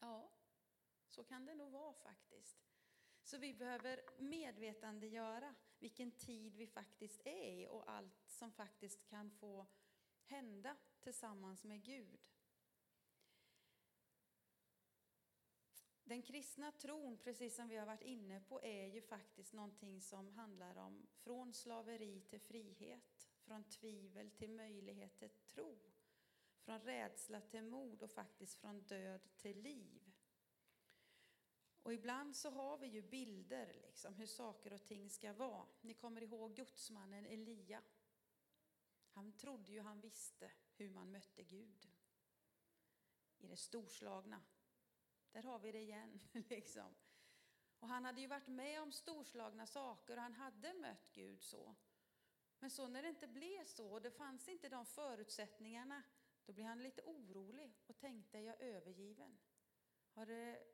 Ja, 0.00 0.30
så 1.08 1.24
kan 1.24 1.46
det 1.46 1.54
nog 1.54 1.72
vara 1.72 1.94
faktiskt. 1.94 2.58
Så 3.22 3.38
vi 3.38 3.54
behöver 3.54 4.00
medvetandegöra 4.18 5.54
vilken 5.78 6.10
tid 6.10 6.56
vi 6.56 6.66
faktiskt 6.66 7.20
är 7.26 7.52
i 7.52 7.66
och 7.66 7.90
allt 7.90 8.28
som 8.28 8.52
faktiskt 8.52 9.06
kan 9.06 9.30
få 9.30 9.66
hända 10.24 10.76
tillsammans 11.00 11.64
med 11.64 11.84
Gud. 11.84 12.20
Den 16.10 16.22
kristna 16.22 16.72
tron, 16.72 17.18
precis 17.18 17.56
som 17.56 17.68
vi 17.68 17.76
har 17.76 17.86
varit 17.86 18.02
inne 18.02 18.40
på, 18.40 18.62
är 18.62 18.86
ju 18.86 19.02
faktiskt 19.02 19.52
någonting 19.52 20.00
som 20.00 20.28
handlar 20.28 20.76
om 20.76 21.06
från 21.12 21.52
slaveri 21.52 22.20
till 22.20 22.40
frihet, 22.40 23.30
från 23.40 23.64
tvivel 23.64 24.30
till 24.30 24.50
möjlighet 24.50 25.18
till 25.18 25.30
tro, 25.30 25.78
från 26.70 26.80
rädsla 26.80 27.40
till 27.40 27.62
mod 27.62 28.02
och 28.02 28.10
faktiskt 28.10 28.60
från 28.60 28.80
död 28.80 29.28
till 29.36 29.62
liv. 29.62 30.12
Och 31.82 31.94
ibland 31.94 32.36
så 32.36 32.50
har 32.50 32.78
vi 32.78 32.86
ju 32.86 33.02
bilder, 33.02 33.78
liksom, 33.82 34.14
hur 34.14 34.26
saker 34.26 34.72
och 34.72 34.84
ting 34.84 35.10
ska 35.10 35.32
vara. 35.32 35.66
Ni 35.80 35.94
kommer 35.94 36.22
ihåg 36.22 36.56
gudsmannen 36.56 37.26
Elia. 37.26 37.82
Han 39.10 39.32
trodde 39.32 39.72
ju 39.72 39.80
han 39.80 40.00
visste 40.00 40.52
hur 40.76 40.90
man 40.90 41.10
mötte 41.10 41.42
Gud. 41.42 41.90
I 43.38 43.46
det 43.46 43.56
storslagna. 43.56 44.42
Där 45.32 45.42
har 45.42 45.58
vi 45.58 45.72
det 45.72 45.80
igen. 45.80 46.20
Liksom. 46.32 46.94
Och 47.78 47.88
han 47.88 48.04
hade 48.04 48.20
ju 48.20 48.26
varit 48.26 48.48
med 48.48 48.82
om 48.82 48.92
storslagna 48.92 49.66
saker 49.66 50.16
och 50.16 50.22
han 50.22 50.34
hade 50.34 50.74
mött 50.74 51.12
Gud 51.12 51.42
så. 51.42 51.74
Men 52.58 52.70
så 52.70 52.88
när 52.88 53.02
det 53.02 53.08
inte 53.08 53.28
blev 53.28 53.64
så 53.64 53.92
och 53.92 54.02
det 54.02 54.10
fanns 54.10 54.48
inte 54.48 54.68
de 54.68 54.86
förutsättningarna, 54.86 56.02
då 56.44 56.52
blev 56.52 56.66
han 56.66 56.82
lite 56.82 57.02
orolig 57.02 57.74
och 57.86 57.98
tänkte, 57.98 58.38
är 58.38 58.42
jag 58.42 58.60
övergiven? 58.60 59.38
Har 60.10 60.26
det 60.26 60.66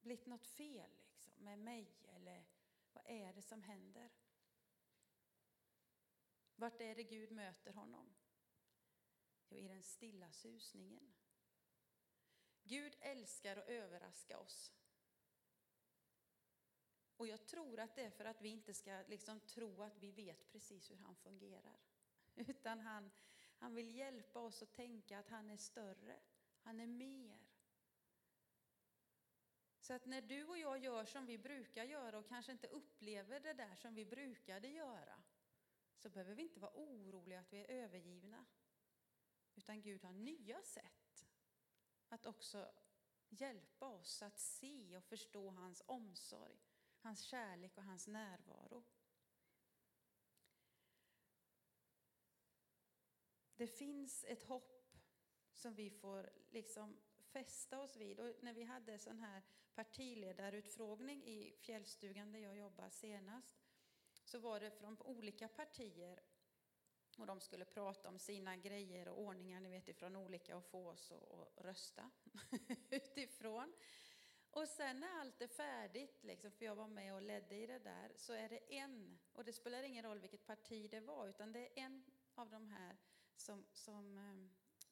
blivit 0.00 0.26
något 0.26 0.46
fel 0.46 0.90
liksom, 1.10 1.34
med 1.36 1.58
mig 1.58 1.96
eller 2.08 2.44
vad 2.92 3.04
är 3.06 3.32
det 3.32 3.42
som 3.42 3.62
händer? 3.62 4.10
Vart 6.54 6.80
är 6.80 6.94
det 6.94 7.04
Gud 7.04 7.32
möter 7.32 7.72
honom? 7.72 8.14
Jo, 9.48 9.58
i 9.58 9.68
den 9.68 9.82
stilla 9.82 10.32
susningen. 10.32 11.12
Gud 12.62 12.96
älskar 13.00 13.56
att 13.56 13.68
överraska 13.68 14.38
oss. 14.38 14.72
Och 17.16 17.26
jag 17.26 17.46
tror 17.46 17.80
att 17.80 17.94
det 17.94 18.02
är 18.02 18.10
för 18.10 18.24
att 18.24 18.40
vi 18.40 18.48
inte 18.48 18.74
ska 18.74 19.04
liksom 19.08 19.40
tro 19.40 19.82
att 19.82 19.98
vi 19.98 20.12
vet 20.12 20.52
precis 20.52 20.90
hur 20.90 20.96
han 20.96 21.16
fungerar. 21.16 21.80
Utan 22.34 22.80
han, 22.80 23.10
han 23.62 23.74
vill 23.74 23.96
hjälpa 23.96 24.40
oss 24.40 24.62
att 24.62 24.72
tänka 24.72 25.18
att 25.18 25.28
han 25.28 25.50
är 25.50 25.56
större, 25.56 26.20
han 26.62 26.80
är 26.80 26.86
mer. 26.86 27.38
Så 29.80 29.94
att 29.94 30.06
när 30.06 30.22
du 30.22 30.44
och 30.44 30.58
jag 30.58 30.78
gör 30.78 31.04
som 31.04 31.26
vi 31.26 31.38
brukar 31.38 31.84
göra 31.84 32.18
och 32.18 32.28
kanske 32.28 32.52
inte 32.52 32.66
upplever 32.66 33.40
det 33.40 33.52
där 33.52 33.74
som 33.74 33.94
vi 33.94 34.04
brukade 34.04 34.68
göra, 34.68 35.22
så 35.96 36.10
behöver 36.10 36.34
vi 36.34 36.42
inte 36.42 36.60
vara 36.60 36.72
oroliga 36.74 37.40
att 37.40 37.52
vi 37.52 37.58
är 37.60 37.70
övergivna. 37.70 38.44
Utan 39.54 39.82
Gud 39.82 40.04
har 40.04 40.12
nya 40.12 40.62
sätt 40.62 41.26
att 42.08 42.26
också 42.26 42.72
hjälpa 43.28 43.86
oss 43.86 44.22
att 44.22 44.38
se 44.38 44.96
och 44.96 45.04
förstå 45.04 45.50
hans 45.50 45.82
omsorg, 45.86 46.60
hans 47.00 47.20
kärlek 47.20 47.76
och 47.76 47.84
hans 47.84 48.06
närvaro. 48.06 48.84
Det 53.62 53.66
finns 53.66 54.24
ett 54.28 54.42
hopp 54.42 54.86
som 55.52 55.74
vi 55.74 55.90
får 55.90 56.30
liksom 56.50 56.96
fästa 57.20 57.80
oss 57.80 57.96
vid. 57.96 58.20
Och 58.20 58.34
när 58.40 58.52
vi 58.52 58.62
hade 58.62 58.98
sån 58.98 59.18
här 59.18 59.42
partiledarutfrågning 59.74 61.24
i 61.24 61.54
fjällstugan 61.60 62.32
där 62.32 62.38
jag 62.38 62.56
jobbar 62.56 62.88
senast, 62.90 63.56
så 64.24 64.38
var 64.38 64.60
det 64.60 64.70
från 64.70 64.98
olika 65.00 65.48
partier 65.48 66.20
och 67.18 67.26
de 67.26 67.40
skulle 67.40 67.64
prata 67.64 68.08
om 68.08 68.18
sina 68.18 68.56
grejer 68.56 69.08
och 69.08 69.20
ordningar, 69.20 69.60
ni 69.60 69.68
vet 69.68 69.88
ifrån 69.88 70.16
olika 70.16 70.56
och 70.56 70.64
få 70.64 70.88
oss 70.88 71.12
att 71.12 71.64
rösta 71.64 72.10
utifrån. 72.90 73.74
Och 74.50 74.68
sen 74.68 75.00
när 75.00 75.20
allt 75.20 75.42
är 75.42 75.48
färdigt, 75.48 76.24
liksom, 76.24 76.50
för 76.50 76.64
jag 76.64 76.76
var 76.76 76.88
med 76.88 77.14
och 77.14 77.22
ledde 77.22 77.54
i 77.54 77.66
det 77.66 77.78
där, 77.78 78.12
så 78.16 78.32
är 78.32 78.48
det 78.48 78.74
en, 78.74 79.18
och 79.32 79.44
det 79.44 79.52
spelar 79.52 79.82
ingen 79.82 80.04
roll 80.04 80.20
vilket 80.20 80.46
parti 80.46 80.90
det 80.90 81.00
var, 81.00 81.28
utan 81.28 81.52
det 81.52 81.60
är 81.60 81.84
en 81.84 82.04
av 82.34 82.50
de 82.50 82.68
här 82.68 82.96
som, 83.42 83.64
som 83.72 84.18
eh, 84.18 84.50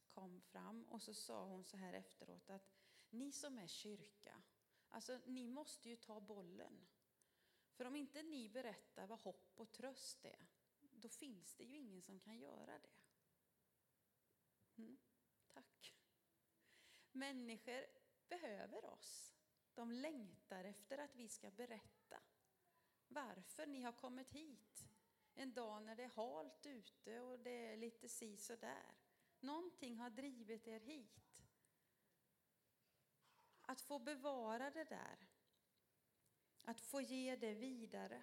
kom 0.09 0.41
fram 0.41 0.85
och 0.85 1.03
så 1.03 1.15
sa 1.15 1.45
hon 1.45 1.65
så 1.65 1.77
här 1.77 1.93
efteråt 1.93 2.51
att 2.51 2.71
ni 3.11 3.33
som 3.33 3.59
är 3.59 3.67
kyrka, 3.67 4.43
alltså 4.89 5.21
ni 5.27 5.49
måste 5.49 5.89
ju 5.89 5.97
ta 5.97 6.21
bollen. 6.21 6.87
För 7.73 7.85
om 7.85 7.97
inte 7.97 8.23
ni 8.23 8.49
berättar 8.49 9.07
vad 9.07 9.21
hopp 9.21 9.53
och 9.55 9.73
tröst 9.73 10.25
är, 10.25 10.47
då 10.81 11.09
finns 11.09 11.55
det 11.55 11.65
ju 11.65 11.77
ingen 11.77 12.03
som 12.03 12.21
kan 12.21 12.39
göra 12.39 12.79
det. 12.79 12.91
Mm, 14.77 14.99
tack. 15.49 15.97
Människor 17.13 17.87
behöver 18.29 18.85
oss. 18.85 19.35
De 19.75 19.93
längtar 19.93 20.65
efter 20.65 20.99
att 20.99 21.17
vi 21.17 21.29
ska 21.29 21.51
berätta 21.51 22.23
varför 23.09 23.67
ni 23.67 23.83
har 23.83 23.93
kommit 23.93 24.31
hit 24.31 24.90
en 25.41 25.53
dag 25.53 25.83
när 25.83 25.97
det 25.97 26.03
är 26.03 26.09
halt 26.09 26.67
ute 26.67 27.21
och 27.21 27.39
det 27.39 27.67
är 27.73 27.77
lite 27.77 28.09
si 28.09 28.37
så 28.37 28.57
där. 28.57 28.95
Någonting 29.41 29.97
har 29.97 30.11
drivit 30.11 30.69
er 30.69 30.81
hit. 30.81 31.43
Att 33.63 33.81
få 33.81 33.99
bevara 33.99 34.71
det 34.71 34.85
där. 34.85 35.19
Att 36.65 36.81
få 36.81 37.01
ge 37.01 37.37
det 37.37 37.55
vidare. 37.55 38.23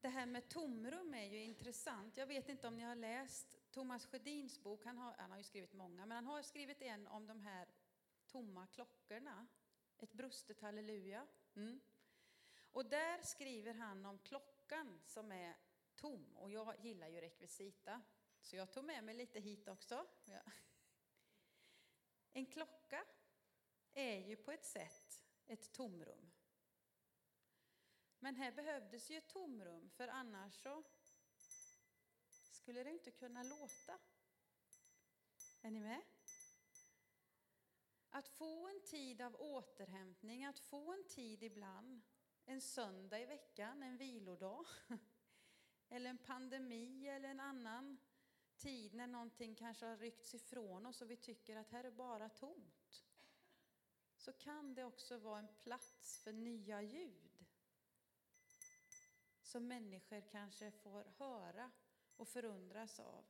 Det 0.00 0.08
här 0.08 0.26
med 0.26 0.48
tomrum 0.48 1.14
är 1.14 1.24
ju 1.24 1.42
intressant. 1.42 2.16
Jag 2.16 2.26
vet 2.26 2.48
inte 2.48 2.68
om 2.68 2.76
ni 2.76 2.82
har 2.82 2.94
läst 2.94 3.70
Thomas 3.70 4.06
Sjödins 4.06 4.62
bok. 4.62 4.84
Han 4.84 4.98
har, 4.98 5.14
han 5.18 5.30
har 5.30 5.38
ju 5.38 5.44
skrivit 5.44 5.72
många, 5.72 6.06
men 6.06 6.10
han 6.10 6.26
har 6.26 6.42
skrivit 6.42 6.82
en 6.82 7.06
om 7.06 7.26
de 7.26 7.40
här 7.40 7.68
tomma 8.26 8.66
klockorna. 8.66 9.46
Ett 9.98 10.12
brustet 10.12 10.60
halleluja. 10.60 11.26
Mm. 11.56 11.80
Och 12.72 12.84
där 12.84 13.22
skriver 13.22 13.74
han 13.74 14.06
om 14.06 14.18
klockan 14.18 14.57
som 15.04 15.32
är 15.32 15.56
tom. 15.94 16.36
Och 16.36 16.50
jag 16.50 16.84
gillar 16.84 17.08
ju 17.08 17.20
rekvisita, 17.20 18.02
så 18.40 18.56
jag 18.56 18.72
tog 18.72 18.84
med 18.84 19.04
mig 19.04 19.14
lite 19.14 19.40
hit 19.40 19.68
också. 19.68 20.06
En 22.32 22.46
klocka 22.46 23.04
är 23.92 24.18
ju 24.18 24.36
på 24.36 24.52
ett 24.52 24.64
sätt 24.64 25.22
ett 25.46 25.72
tomrum. 25.72 26.30
Men 28.18 28.36
här 28.36 28.52
behövdes 28.52 29.10
ju 29.10 29.16
ett 29.16 29.28
tomrum, 29.28 29.90
för 29.90 30.08
annars 30.08 30.54
så 30.54 30.82
skulle 32.28 32.84
det 32.84 32.90
inte 32.90 33.10
kunna 33.10 33.42
låta. 33.42 33.98
Är 35.62 35.70
ni 35.70 35.80
med? 35.80 36.02
Att 38.10 38.28
få 38.28 38.68
en 38.68 38.82
tid 38.82 39.20
av 39.20 39.36
återhämtning, 39.40 40.44
att 40.44 40.58
få 40.58 40.92
en 40.92 41.08
tid 41.08 41.42
ibland, 41.42 42.02
en 42.48 42.60
söndag 42.60 43.20
i 43.20 43.26
veckan, 43.26 43.82
en 43.82 43.96
vilodag, 43.96 44.66
eller 45.88 46.10
en 46.10 46.18
pandemi 46.18 47.08
eller 47.08 47.28
en 47.28 47.40
annan 47.40 47.98
tid 48.56 48.94
när 48.94 49.06
någonting 49.06 49.54
kanske 49.54 49.86
har 49.86 49.96
ryckts 49.96 50.34
ifrån 50.34 50.86
oss 50.86 51.02
och 51.02 51.10
vi 51.10 51.16
tycker 51.16 51.56
att 51.56 51.70
här 51.70 51.84
är 51.84 51.90
bara 51.90 52.28
tomt. 52.28 53.04
Så 54.16 54.32
kan 54.32 54.74
det 54.74 54.84
också 54.84 55.18
vara 55.18 55.38
en 55.38 55.48
plats 55.58 56.20
för 56.24 56.32
nya 56.32 56.82
ljud. 56.82 57.46
Som 59.42 59.68
människor 59.68 60.20
kanske 60.30 60.70
får 60.70 61.04
höra 61.04 61.70
och 62.16 62.28
förundras 62.28 63.00
av. 63.00 63.24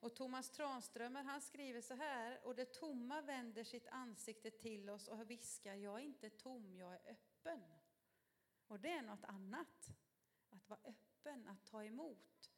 Och 0.00 0.14
Thomas 0.14 0.50
Tranströmer 0.50 1.22
han 1.22 1.40
skriver 1.40 1.80
så 1.80 1.94
här, 1.94 2.46
och 2.46 2.54
det 2.54 2.72
tomma 2.72 3.20
vänder 3.20 3.64
sitt 3.64 3.88
ansikte 3.88 4.50
till 4.50 4.90
oss 4.90 5.08
och 5.08 5.30
viskar, 5.30 5.74
jag 5.74 6.00
är 6.00 6.04
inte 6.04 6.30
tom, 6.30 6.74
jag 6.74 6.92
är 6.94 7.10
öppen. 7.10 7.62
Och 8.66 8.80
det 8.80 8.90
är 8.90 9.02
något 9.02 9.24
annat, 9.24 9.88
att 10.50 10.68
vara 10.68 10.80
öppen, 10.84 11.48
att 11.48 11.66
ta 11.66 11.84
emot. 11.84 12.50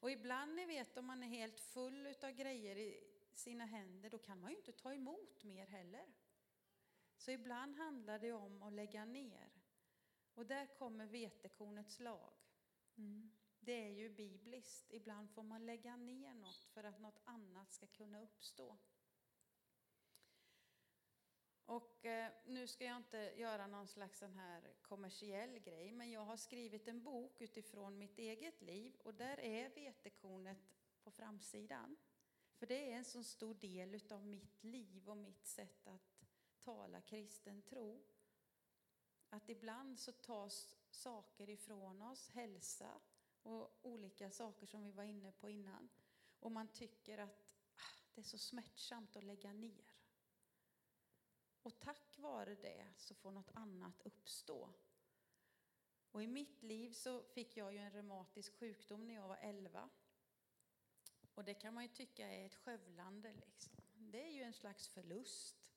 Och 0.00 0.10
ibland, 0.10 0.54
ni 0.54 0.66
vet, 0.66 0.96
om 0.96 1.06
man 1.06 1.22
är 1.22 1.26
helt 1.26 1.60
full 1.60 2.06
av 2.06 2.30
grejer 2.30 2.76
i 2.76 3.14
sina 3.34 3.64
händer, 3.64 4.10
då 4.10 4.18
kan 4.18 4.40
man 4.40 4.50
ju 4.50 4.56
inte 4.56 4.72
ta 4.72 4.94
emot 4.94 5.44
mer 5.44 5.66
heller. 5.66 6.12
Så 7.16 7.30
ibland 7.30 7.76
handlar 7.76 8.18
det 8.18 8.32
om 8.32 8.62
att 8.62 8.72
lägga 8.72 9.04
ner. 9.04 9.50
Och 10.34 10.46
där 10.46 10.66
kommer 10.66 11.06
vetekornets 11.06 12.00
lag. 12.00 12.32
Mm. 12.96 13.30
Det 13.60 13.72
är 13.72 13.90
ju 13.90 14.08
bibliskt. 14.08 14.92
Ibland 14.92 15.30
får 15.30 15.42
man 15.42 15.66
lägga 15.66 15.96
ner 15.96 16.34
något 16.34 16.64
för 16.64 16.84
att 16.84 17.00
något 17.00 17.20
annat 17.24 17.72
ska 17.72 17.86
kunna 17.86 18.20
uppstå. 18.20 18.78
Och 21.66 22.06
eh, 22.06 22.32
nu 22.46 22.66
ska 22.66 22.84
jag 22.84 22.96
inte 22.96 23.32
göra 23.36 23.66
någon 23.66 23.88
slags 23.88 24.18
sån 24.18 24.34
här 24.34 24.74
kommersiell 24.82 25.58
grej, 25.58 25.92
men 25.92 26.10
jag 26.10 26.24
har 26.24 26.36
skrivit 26.36 26.88
en 26.88 27.02
bok 27.02 27.40
utifrån 27.40 27.98
mitt 27.98 28.18
eget 28.18 28.62
liv 28.62 28.96
och 29.04 29.14
där 29.14 29.40
är 29.40 29.68
vetekornet 29.68 30.58
på 31.02 31.10
framsidan. 31.10 31.96
För 32.54 32.66
det 32.66 32.92
är 32.92 32.96
en 32.96 33.04
så 33.04 33.22
stor 33.22 33.54
del 33.54 34.00
av 34.10 34.26
mitt 34.26 34.64
liv 34.64 35.08
och 35.08 35.16
mitt 35.16 35.46
sätt 35.46 35.86
att 35.86 36.14
tala 36.58 37.00
kristen 37.00 37.62
tro. 37.62 38.04
Att 39.28 39.48
ibland 39.48 39.98
så 39.98 40.12
tas 40.12 40.74
saker 40.90 41.50
ifrån 41.50 42.02
oss, 42.02 42.30
hälsa 42.30 43.00
och 43.42 43.78
olika 43.82 44.30
saker 44.30 44.66
som 44.66 44.84
vi 44.84 44.92
var 44.92 45.04
inne 45.04 45.32
på 45.32 45.50
innan. 45.50 45.88
Och 46.40 46.52
man 46.52 46.68
tycker 46.68 47.18
att 47.18 47.44
ah, 47.74 47.98
det 48.14 48.20
är 48.20 48.24
så 48.24 48.38
smärtsamt 48.38 49.16
att 49.16 49.24
lägga 49.24 49.52
ner. 49.52 49.93
Och 51.64 51.80
tack 51.80 52.18
vare 52.18 52.54
det 52.54 52.86
så 52.96 53.14
får 53.14 53.30
något 53.30 53.50
annat 53.54 54.02
uppstå. 54.02 54.70
Och 56.10 56.22
i 56.22 56.26
mitt 56.26 56.62
liv 56.62 56.90
så 56.90 57.22
fick 57.22 57.56
jag 57.56 57.72
ju 57.72 57.78
en 57.78 57.90
reumatisk 57.90 58.54
sjukdom 58.54 59.06
när 59.06 59.14
jag 59.14 59.28
var 59.28 59.38
11. 59.40 59.90
Och 61.34 61.44
det 61.44 61.54
kan 61.54 61.74
man 61.74 61.82
ju 61.82 61.88
tycka 61.88 62.28
är 62.28 62.46
ett 62.46 62.54
skövlande. 62.54 63.32
Liksom. 63.32 63.72
Det 63.92 64.22
är 64.22 64.30
ju 64.30 64.42
en 64.42 64.52
slags 64.52 64.88
förlust 64.88 65.70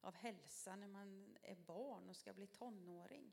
av 0.00 0.14
hälsa 0.14 0.76
när 0.76 0.88
man 0.88 1.36
är 1.42 1.56
barn 1.56 2.08
och 2.08 2.16
ska 2.16 2.32
bli 2.32 2.46
tonåring. 2.46 3.32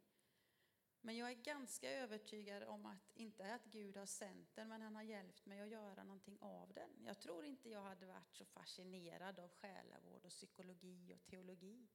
Men 1.05 1.17
jag 1.17 1.29
är 1.29 1.35
ganska 1.35 1.91
övertygad 1.91 2.63
om 2.63 2.85
att, 2.85 3.15
inte 3.15 3.53
att 3.53 3.65
Gud 3.65 3.97
har 3.97 4.05
sänt 4.05 4.55
den, 4.55 4.67
men 4.67 4.81
han 4.81 4.95
har 4.95 5.03
hjälpt 5.03 5.45
mig 5.45 5.61
att 5.61 5.69
göra 5.69 6.03
någonting 6.03 6.37
av 6.41 6.73
den. 6.73 6.89
Jag 7.05 7.19
tror 7.19 7.45
inte 7.45 7.69
jag 7.69 7.81
hade 7.81 8.05
varit 8.05 8.33
så 8.33 8.45
fascinerad 8.45 9.39
av 9.39 9.49
själavård 9.49 10.25
och 10.25 10.31
psykologi 10.31 11.13
och 11.13 11.25
teologi 11.25 11.87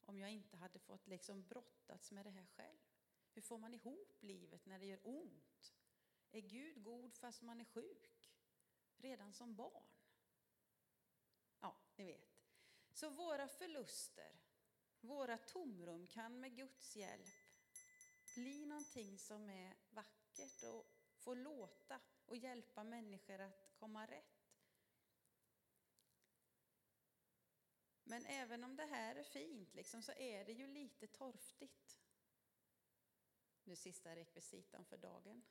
om 0.00 0.18
jag 0.18 0.30
inte 0.30 0.56
hade 0.56 0.78
fått 0.78 1.06
liksom 1.06 1.42
brottats 1.42 2.12
med 2.12 2.26
det 2.26 2.30
här 2.30 2.46
själv. 2.46 2.78
Hur 3.32 3.42
får 3.42 3.58
man 3.58 3.74
ihop 3.74 4.16
livet 4.20 4.66
när 4.66 4.78
det 4.78 4.86
gör 4.86 5.00
ont? 5.02 5.74
Är 6.30 6.40
Gud 6.40 6.82
god 6.82 7.14
fast 7.14 7.42
man 7.42 7.60
är 7.60 7.64
sjuk? 7.64 8.30
Redan 8.96 9.32
som 9.32 9.56
barn? 9.56 9.86
Ja, 11.60 11.76
ni 11.96 12.04
vet. 12.04 12.42
Så 12.92 13.10
våra 13.10 13.48
förluster, 13.48 14.40
våra 15.00 15.38
tomrum 15.38 16.06
kan 16.06 16.40
med 16.40 16.56
Guds 16.56 16.96
hjälp 16.96 17.37
bli 18.34 18.66
någonting 18.66 19.18
som 19.18 19.50
är 19.50 19.74
vackert 19.90 20.62
och 20.62 20.86
få 21.16 21.34
låta 21.34 22.00
och 22.26 22.36
hjälpa 22.36 22.84
människor 22.84 23.38
att 23.40 23.70
komma 23.78 24.06
rätt. 24.06 24.38
Men 28.04 28.26
även 28.26 28.64
om 28.64 28.76
det 28.76 28.86
här 28.86 29.16
är 29.16 29.22
fint 29.22 29.74
liksom, 29.74 30.02
så 30.02 30.12
är 30.12 30.44
det 30.44 30.52
ju 30.52 30.66
lite 30.66 31.06
torftigt. 31.06 31.98
Nu 33.64 33.76
sista 33.76 34.16
rekvisitan 34.16 34.84
för 34.84 34.96
dagen. 34.96 35.42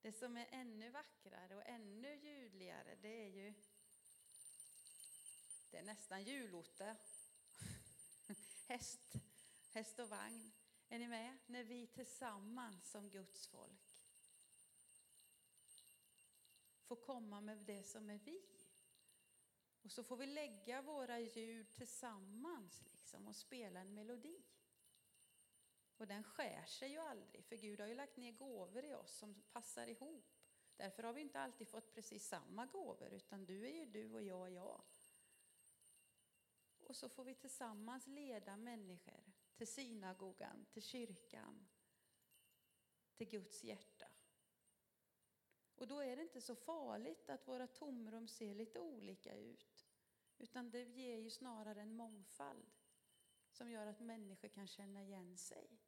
Det 0.00 0.12
som 0.12 0.36
är 0.36 0.48
ännu 0.50 0.90
vackrare 0.90 1.56
och 1.56 1.66
ännu 1.66 2.14
ljudligare 2.14 2.94
det 2.94 3.24
är 3.24 3.28
ju 3.28 3.54
det 5.70 5.78
är 5.78 5.82
nästan 5.82 6.22
julotta. 6.22 6.96
Häst, 8.68 9.14
häst 9.72 9.98
och 9.98 10.08
vagn. 10.08 10.52
Är 10.92 10.98
ni 10.98 11.08
med? 11.08 11.38
När 11.46 11.64
vi 11.64 11.86
tillsammans 11.86 12.90
som 12.90 13.10
Guds 13.10 13.46
folk 13.46 13.90
får 16.90 16.96
komma 16.96 17.40
med 17.40 17.58
det 17.58 17.82
som 17.82 18.10
är 18.10 18.18
vi. 18.18 18.42
Och 19.82 19.92
så 19.92 20.04
får 20.04 20.16
vi 20.16 20.26
lägga 20.26 20.82
våra 20.82 21.20
ljud 21.20 21.70
tillsammans 21.70 22.82
liksom 22.84 23.28
och 23.28 23.36
spela 23.36 23.80
en 23.80 23.94
melodi. 23.94 24.42
Och 25.96 26.06
den 26.06 26.24
skär 26.24 26.64
sig 26.64 26.90
ju 26.90 26.98
aldrig, 26.98 27.44
för 27.44 27.56
Gud 27.56 27.80
har 27.80 27.86
ju 27.86 27.94
lagt 27.94 28.16
ner 28.16 28.32
gåvor 28.32 28.84
i 28.84 28.94
oss 28.94 29.16
som 29.16 29.42
passar 29.52 29.86
ihop. 29.86 30.36
Därför 30.76 31.02
har 31.02 31.12
vi 31.12 31.20
inte 31.20 31.40
alltid 31.40 31.68
fått 31.68 31.94
precis 31.94 32.28
samma 32.28 32.66
gåvor, 32.66 33.12
utan 33.12 33.44
du 33.44 33.66
är 33.66 33.72
ju 33.72 33.86
du 33.86 34.12
och 34.12 34.22
jag 34.22 34.46
är 34.46 34.52
jag. 34.52 34.82
Och 36.80 36.96
så 36.96 37.08
får 37.08 37.24
vi 37.24 37.34
tillsammans 37.34 38.06
leda 38.06 38.56
människor 38.56 39.29
till 39.60 39.68
synagogan, 39.68 40.66
till 40.72 40.82
kyrkan, 40.82 41.68
till 43.14 43.28
Guds 43.28 43.64
hjärta. 43.64 44.08
Och 45.74 45.88
då 45.88 46.00
är 46.00 46.16
det 46.16 46.22
inte 46.22 46.40
så 46.40 46.54
farligt 46.54 47.30
att 47.30 47.48
våra 47.48 47.66
tomrum 47.66 48.28
ser 48.28 48.54
lite 48.54 48.80
olika 48.80 49.36
ut. 49.36 49.88
Utan 50.38 50.70
det 50.70 50.82
ger 50.82 51.18
ju 51.18 51.30
snarare 51.30 51.80
en 51.80 51.94
mångfald 51.94 52.70
som 53.50 53.70
gör 53.70 53.86
att 53.86 54.00
människor 54.00 54.48
kan 54.48 54.66
känna 54.66 55.02
igen 55.02 55.36
sig 55.36 55.80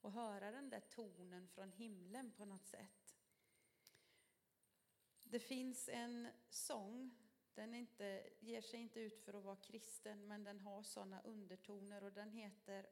och 0.00 0.12
höra 0.12 0.50
den 0.50 0.70
där 0.70 0.80
tonen 0.80 1.48
från 1.48 1.72
himlen 1.72 2.32
på 2.32 2.44
något 2.44 2.66
sätt. 2.66 3.18
Det 5.24 5.40
finns 5.40 5.88
en 5.88 6.28
sång 6.50 7.19
den 7.54 7.74
inte, 7.74 8.30
ger 8.40 8.60
sig 8.60 8.80
inte 8.80 9.00
ut 9.00 9.20
för 9.24 9.34
att 9.34 9.44
vara 9.44 9.56
kristen, 9.56 10.28
men 10.28 10.44
den 10.44 10.60
har 10.60 10.82
sådana 10.82 11.22
undertoner 11.22 12.04
och 12.04 12.12
den 12.12 12.32
heter 12.32 12.86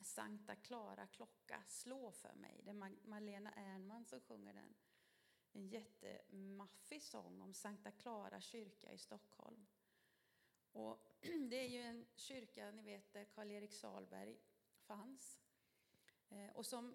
Sankta 0.00 0.56
Klara 0.56 1.06
klocka, 1.06 1.62
slå 1.68 2.10
för 2.10 2.34
mig. 2.34 2.60
Det 2.64 2.70
är 2.70 3.08
Malena 3.08 3.52
Ernman 3.52 4.04
som 4.04 4.20
sjunger 4.20 4.54
den. 4.54 4.74
En 5.52 5.68
jättemaffig 5.68 7.02
sång 7.02 7.42
om 7.42 7.54
Sankta 7.54 7.90
Klara 7.90 8.40
kyrka 8.40 8.92
i 8.92 8.98
Stockholm. 8.98 9.66
Och 10.72 11.16
det 11.50 11.56
är 11.56 11.68
ju 11.68 11.80
en 11.80 12.06
kyrka, 12.14 12.70
ni 12.70 12.82
vet, 12.82 13.12
där 13.12 13.24
Karl-Erik 13.24 13.72
Salberg 13.72 14.38
fanns. 14.76 15.40
Eh, 16.28 16.50
och 16.54 16.66
som 16.66 16.94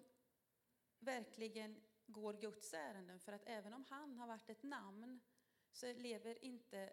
verkligen 0.98 1.80
går 2.06 2.34
Guds 2.34 2.74
ärenden, 2.74 3.20
för 3.20 3.32
att 3.32 3.46
även 3.46 3.72
om 3.74 3.84
han 3.88 4.16
har 4.16 4.26
varit 4.26 4.50
ett 4.50 4.62
namn 4.62 5.20
så 5.72 5.92
lever 5.92 6.44
inte 6.44 6.92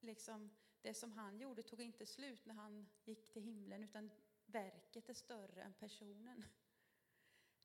liksom 0.00 0.50
det 0.82 0.94
som 0.94 1.12
han 1.12 1.38
gjorde 1.38 1.62
tog 1.62 1.80
inte 1.80 2.06
slut 2.06 2.46
när 2.46 2.54
han 2.54 2.88
gick 3.04 3.32
till 3.32 3.42
himlen 3.42 3.84
utan 3.84 4.10
verket 4.46 5.08
är 5.08 5.14
större 5.14 5.62
än 5.62 5.72
personen. 5.72 6.44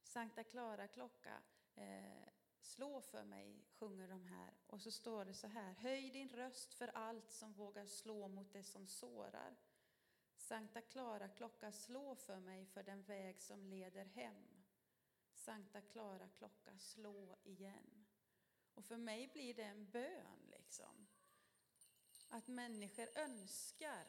Sankta 0.04 0.44
Clara 0.44 0.88
klocka, 0.88 1.42
eh, 1.76 2.30
slå 2.62 3.02
för 3.02 3.24
mig, 3.24 3.66
sjunger 3.70 4.08
de 4.08 4.26
här. 4.26 4.54
Och 4.68 4.82
så 4.82 4.92
står 4.92 5.26
det 5.26 5.34
så 5.34 5.48
här, 5.48 5.74
höj 5.74 6.12
din 6.12 6.30
röst 6.30 6.74
för 6.74 6.88
allt 6.88 7.32
som 7.32 7.54
vågar 7.54 7.86
slå 7.86 8.28
mot 8.28 8.54
det 8.54 8.64
som 8.64 8.88
sårar. 8.88 9.56
Sankta 10.36 10.82
Clara 10.82 11.30
klocka, 11.30 11.72
slå 11.72 12.16
för 12.16 12.40
mig 12.40 12.66
för 12.66 12.84
den 12.84 13.04
väg 13.04 13.42
som 13.42 13.66
leder 13.66 14.06
hem. 14.06 14.64
Sankta 15.34 15.82
Clara 15.82 16.30
klocka, 16.30 16.78
slå 16.78 17.36
igen. 17.44 18.03
Och 18.74 18.86
för 18.86 18.98
mig 18.98 19.28
blir 19.28 19.54
det 19.54 19.64
en 19.64 19.90
bön 19.90 20.40
liksom. 20.52 21.08
Att 22.30 22.48
människor 22.48 23.10
önskar 23.16 24.08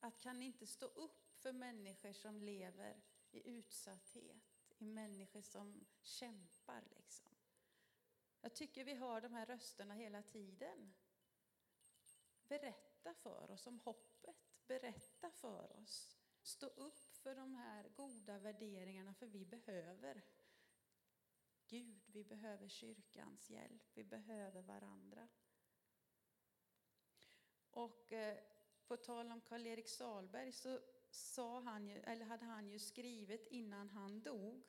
att 0.00 0.20
kan 0.20 0.42
inte 0.42 0.66
stå 0.66 0.86
upp 0.86 1.34
för 1.34 1.52
människor 1.52 2.12
som 2.12 2.42
lever 2.42 3.02
i 3.30 3.50
utsatthet, 3.50 4.64
i 4.78 4.86
människor 4.86 5.42
som 5.42 5.86
kämpar 6.02 6.84
liksom. 6.90 7.36
Jag 8.40 8.54
tycker 8.54 8.84
vi 8.84 8.94
hör 8.94 9.20
de 9.20 9.32
här 9.32 9.46
rösterna 9.46 9.94
hela 9.94 10.22
tiden. 10.22 10.92
Berätta 12.48 13.14
för 13.14 13.50
oss 13.50 13.66
om 13.66 13.80
hoppet, 13.80 14.36
berätta 14.66 15.30
för 15.30 15.76
oss. 15.76 16.16
Stå 16.42 16.66
upp 16.66 17.16
för 17.16 17.34
de 17.34 17.54
här 17.54 17.88
goda 17.88 18.38
värderingarna, 18.38 19.14
för 19.14 19.26
vi 19.26 19.44
behöver 19.44 20.22
Gud, 21.70 22.02
vi 22.06 22.24
behöver 22.24 22.68
kyrkans 22.68 23.50
hjälp, 23.50 23.82
vi 23.94 24.04
behöver 24.04 24.62
varandra. 24.62 25.28
Och 27.70 28.12
eh, 28.12 28.38
på 28.86 28.96
tal 28.96 29.32
om 29.32 29.40
Karl-Erik 29.40 29.88
Salberg 29.88 30.52
så 30.52 30.80
sa 31.10 31.60
han 31.60 31.88
ju, 31.88 31.98
eller 31.98 32.26
hade 32.26 32.44
han 32.44 32.70
ju 32.70 32.78
skrivit 32.78 33.46
innan 33.46 33.90
han 33.90 34.22
dog 34.22 34.66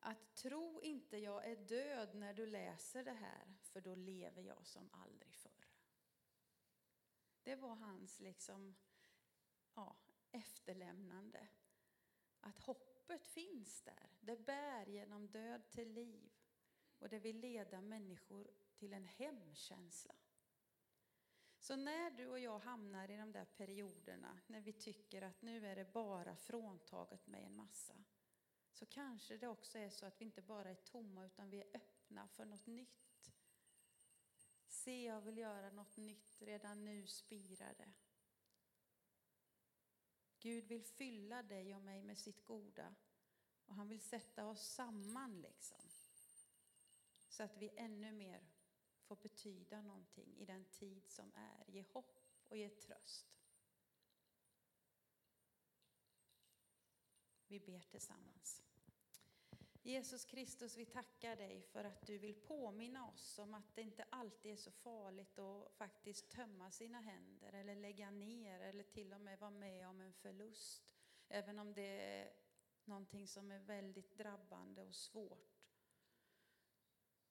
att 0.00 0.34
tro 0.34 0.80
inte 0.82 1.18
jag 1.18 1.46
är 1.46 1.56
död 1.56 2.14
när 2.14 2.34
du 2.34 2.46
läser 2.46 3.04
det 3.04 3.12
här, 3.12 3.54
för 3.60 3.80
då 3.80 3.94
lever 3.94 4.42
jag 4.42 4.66
som 4.66 4.90
aldrig 4.92 5.34
förr. 5.34 5.66
Det 7.42 7.56
var 7.56 7.74
hans 7.74 8.20
liksom, 8.20 8.76
ja, 9.74 9.96
efterlämnande. 10.30 11.48
Att 12.40 12.58
hoppet 13.06 13.26
finns 13.26 13.82
där. 13.82 14.10
Det 14.20 14.36
bär 14.36 14.86
genom 14.86 15.26
död 15.26 15.70
till 15.70 15.92
liv. 15.92 16.32
Och 16.98 17.08
det 17.08 17.18
vill 17.18 17.40
leda 17.40 17.80
människor 17.80 18.50
till 18.74 18.92
en 18.92 19.04
hemkänsla. 19.04 20.14
Så 21.58 21.76
när 21.76 22.10
du 22.10 22.26
och 22.26 22.38
jag 22.38 22.58
hamnar 22.58 23.10
i 23.10 23.16
de 23.16 23.32
där 23.32 23.44
perioderna, 23.44 24.40
när 24.46 24.60
vi 24.60 24.72
tycker 24.72 25.22
att 25.22 25.42
nu 25.42 25.66
är 25.66 25.76
det 25.76 25.92
bara 25.92 26.36
fråntaget 26.36 27.26
med 27.26 27.44
en 27.44 27.56
massa, 27.56 28.04
så 28.72 28.86
kanske 28.86 29.36
det 29.36 29.48
också 29.48 29.78
är 29.78 29.90
så 29.90 30.06
att 30.06 30.20
vi 30.20 30.24
inte 30.24 30.42
bara 30.42 30.70
är 30.70 30.74
tomma 30.74 31.26
utan 31.26 31.50
vi 31.50 31.60
är 31.60 31.70
öppna 31.74 32.28
för 32.28 32.44
något 32.44 32.66
nytt. 32.66 33.32
Se, 34.68 35.04
jag 35.04 35.20
vill 35.20 35.38
göra 35.38 35.70
något 35.70 35.96
nytt, 35.96 36.42
redan 36.42 36.84
nu 36.84 37.06
spirar 37.06 37.74
det. 37.78 37.92
Gud 40.40 40.64
vill 40.64 40.84
fylla 40.84 41.42
dig 41.42 41.74
och 41.74 41.82
mig 41.82 42.02
med 42.02 42.18
sitt 42.18 42.44
goda 42.44 42.94
och 43.66 43.74
han 43.74 43.88
vill 43.88 44.00
sätta 44.00 44.46
oss 44.46 44.68
samman 44.68 45.40
liksom. 45.40 45.80
Så 47.28 47.42
att 47.42 47.56
vi 47.56 47.70
ännu 47.76 48.12
mer 48.12 48.46
får 49.00 49.16
betyda 49.16 49.82
någonting 49.82 50.36
i 50.38 50.44
den 50.44 50.64
tid 50.64 51.10
som 51.10 51.32
är. 51.34 51.64
Ge 51.70 51.84
hopp 51.92 52.20
och 52.48 52.56
ge 52.56 52.68
tröst. 52.68 53.26
Vi 57.46 57.60
ber 57.60 57.80
tillsammans. 57.80 58.65
Jesus 59.86 60.24
Kristus, 60.24 60.76
vi 60.76 60.84
tackar 60.84 61.36
dig 61.36 61.62
för 61.62 61.84
att 61.84 62.06
du 62.06 62.18
vill 62.18 62.34
påminna 62.34 63.08
oss 63.08 63.38
om 63.38 63.54
att 63.54 63.74
det 63.74 63.82
inte 63.82 64.04
alltid 64.10 64.52
är 64.52 64.56
så 64.56 64.70
farligt 64.70 65.38
att 65.38 65.72
faktiskt 65.72 66.30
tömma 66.30 66.70
sina 66.70 67.00
händer 67.00 67.52
eller 67.52 67.76
lägga 67.76 68.10
ner 68.10 68.60
eller 68.60 68.82
till 68.82 69.12
och 69.12 69.20
med 69.20 69.38
vara 69.38 69.50
med 69.50 69.88
om 69.88 70.00
en 70.00 70.12
förlust. 70.12 70.82
Även 71.28 71.58
om 71.58 71.74
det 71.74 72.00
är 72.00 72.32
någonting 72.84 73.28
som 73.28 73.50
är 73.50 73.58
väldigt 73.58 74.18
drabbande 74.18 74.82
och 74.82 74.94
svårt. 74.94 75.68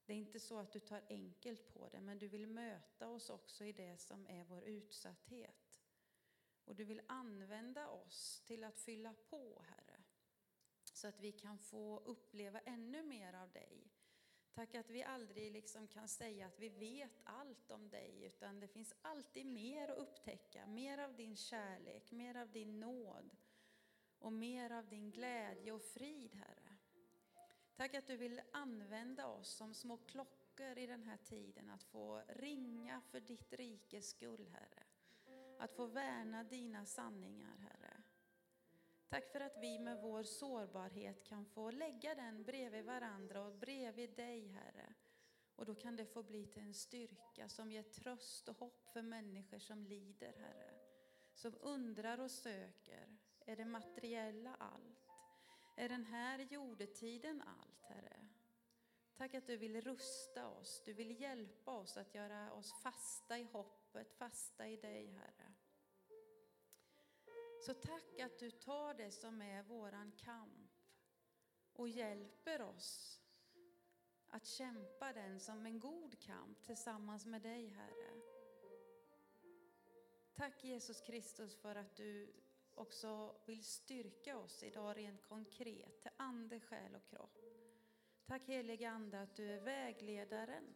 Det 0.05 0.13
är 0.13 0.17
inte 0.17 0.39
så 0.39 0.59
att 0.59 0.71
du 0.71 0.79
tar 0.79 1.03
enkelt 1.09 1.73
på 1.73 1.89
det, 1.89 2.01
men 2.01 2.19
du 2.19 2.27
vill 2.27 2.47
möta 2.47 3.07
oss 3.07 3.29
också 3.29 3.65
i 3.65 3.71
det 3.71 3.97
som 3.97 4.27
är 4.27 4.43
vår 4.43 4.63
utsatthet. 4.63 5.81
Och 6.65 6.75
du 6.75 6.83
vill 6.83 7.01
använda 7.07 7.89
oss 7.89 8.43
till 8.45 8.63
att 8.63 8.79
fylla 8.79 9.13
på, 9.29 9.63
Herre 9.67 9.84
så 10.95 11.07
att 11.07 11.19
vi 11.19 11.31
kan 11.31 11.57
få 11.57 12.01
uppleva 12.05 12.59
ännu 12.59 13.03
mer 13.03 13.33
av 13.33 13.51
dig. 13.51 13.91
Tack 14.53 14.75
att 14.75 14.89
vi 14.89 15.03
aldrig 15.03 15.51
liksom 15.51 15.87
kan 15.87 16.07
säga 16.07 16.47
att 16.47 16.59
vi 16.59 16.69
vet 16.69 17.21
allt 17.23 17.71
om 17.71 17.89
dig, 17.89 18.23
utan 18.23 18.59
det 18.59 18.67
finns 18.67 18.93
alltid 19.01 19.45
mer 19.45 19.87
att 19.87 19.97
upptäcka. 19.97 20.65
Mer 20.65 20.97
av 20.97 21.15
din 21.15 21.35
kärlek, 21.35 22.11
mer 22.11 22.35
av 22.35 22.51
din 22.51 22.79
nåd 22.79 23.35
och 24.19 24.33
mer 24.33 24.71
av 24.71 24.87
din 24.87 25.11
glädje 25.11 25.71
och 25.71 25.81
frid, 25.81 26.35
Herre. 26.35 26.75
Tack 27.75 27.93
att 27.93 28.07
du 28.07 28.17
vill 28.17 28.41
använda 28.51 29.27
oss 29.27 29.49
som 29.49 29.73
små 29.73 29.97
klockor 29.97 30.77
i 30.77 30.87
den 30.87 31.03
här 31.03 31.17
tiden, 31.17 31.69
att 31.69 31.83
få 31.83 32.23
ringa 32.27 33.01
för 33.01 33.19
ditt 33.19 33.53
rikes 33.53 34.09
skull, 34.09 34.47
Herre. 34.47 34.83
Att 35.59 35.73
få 35.73 35.85
värna 35.85 36.43
dina 36.43 36.85
sanningar, 36.85 37.57
Herre. 37.57 37.74
Tack 39.15 39.31
för 39.31 39.39
att 39.39 39.57
vi 39.57 39.79
med 39.79 40.01
vår 40.01 40.23
sårbarhet 40.23 41.23
kan 41.23 41.45
få 41.45 41.71
lägga 41.71 42.15
den 42.15 42.43
bredvid 42.43 42.85
varandra 42.85 43.41
och 43.41 43.55
bredvid 43.55 44.15
dig, 44.15 44.47
Herre. 44.47 44.93
Och 45.55 45.65
då 45.65 45.75
kan 45.75 45.95
det 45.95 46.05
få 46.05 46.23
bli 46.23 46.47
till 46.47 46.61
en 46.61 46.73
styrka 46.73 47.49
som 47.49 47.71
ger 47.71 47.83
tröst 47.83 48.49
och 48.49 48.57
hopp 48.57 48.87
för 48.93 49.01
människor 49.01 49.59
som 49.59 49.85
lider, 49.85 50.33
Herre. 50.37 50.73
Som 51.33 51.55
undrar 51.61 52.19
och 52.19 52.31
söker. 52.31 53.17
Är 53.45 53.55
det 53.55 53.65
materiella 53.65 54.55
allt? 54.55 55.09
Är 55.77 55.89
den 55.89 56.05
här 56.05 56.39
jordetiden 56.39 57.41
allt, 57.41 57.83
Herre? 57.83 58.27
Tack 59.17 59.33
att 59.33 59.47
du 59.47 59.57
vill 59.57 59.81
rusta 59.81 60.47
oss. 60.47 60.81
Du 60.85 60.93
vill 60.93 61.21
hjälpa 61.21 61.71
oss 61.71 61.97
att 61.97 62.15
göra 62.15 62.53
oss 62.53 62.73
fasta 62.83 63.39
i 63.39 63.43
hoppet, 63.43 64.13
fasta 64.13 64.67
i 64.67 64.77
dig, 64.77 65.11
Herre. 65.11 65.44
Så 67.65 67.73
tack 67.73 68.19
att 68.19 68.39
du 68.39 68.51
tar 68.51 68.93
det 68.93 69.11
som 69.11 69.41
är 69.41 69.63
våran 69.63 70.11
kamp 70.11 70.71
och 71.73 71.89
hjälper 71.89 72.61
oss 72.61 73.21
att 74.27 74.45
kämpa 74.45 75.13
den 75.13 75.39
som 75.39 75.65
en 75.65 75.79
god 75.79 76.19
kamp 76.19 76.65
tillsammans 76.65 77.25
med 77.25 77.41
dig, 77.41 77.67
Herre. 77.67 78.21
Tack 80.33 80.63
Jesus 80.63 81.01
Kristus 81.01 81.55
för 81.55 81.75
att 81.75 81.95
du 81.95 82.33
också 82.73 83.35
vill 83.45 83.63
styrka 83.63 84.37
oss 84.37 84.63
idag 84.63 84.97
rent 84.97 85.21
konkret 85.21 86.01
till 86.01 86.11
ande, 86.17 86.59
själ 86.59 86.95
och 86.95 87.05
kropp. 87.05 87.39
Tack 88.25 88.47
heliga 88.47 88.89
Ande 88.89 89.21
att 89.21 89.35
du 89.35 89.51
är 89.51 89.61
vägledaren. 89.61 90.73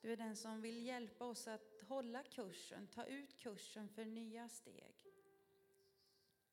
Du 0.00 0.12
är 0.12 0.16
den 0.16 0.36
som 0.36 0.60
vill 0.60 0.86
hjälpa 0.86 1.24
oss 1.24 1.48
att 1.48 1.82
hålla 1.88 2.22
kursen, 2.22 2.86
ta 2.86 3.04
ut 3.04 3.36
kursen 3.38 3.88
för 3.88 4.04
nya 4.04 4.48
steg. 4.48 4.93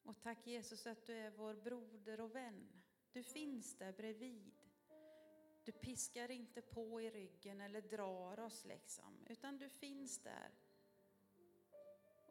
Och 0.03 0.21
tack 0.21 0.47
Jesus 0.47 0.87
att 0.87 1.05
du 1.05 1.13
är 1.13 1.31
vår 1.31 1.53
broder 1.53 2.21
och 2.21 2.35
vän. 2.35 2.81
Du 3.11 3.23
finns 3.23 3.77
där 3.77 3.93
bredvid. 3.93 4.53
Du 5.63 5.71
piskar 5.71 6.31
inte 6.31 6.61
på 6.61 7.01
i 7.01 7.09
ryggen 7.09 7.61
eller 7.61 7.81
drar 7.81 8.39
oss 8.39 8.65
liksom, 8.65 9.25
utan 9.29 9.57
du 9.57 9.69
finns 9.69 10.19
där. 10.19 10.51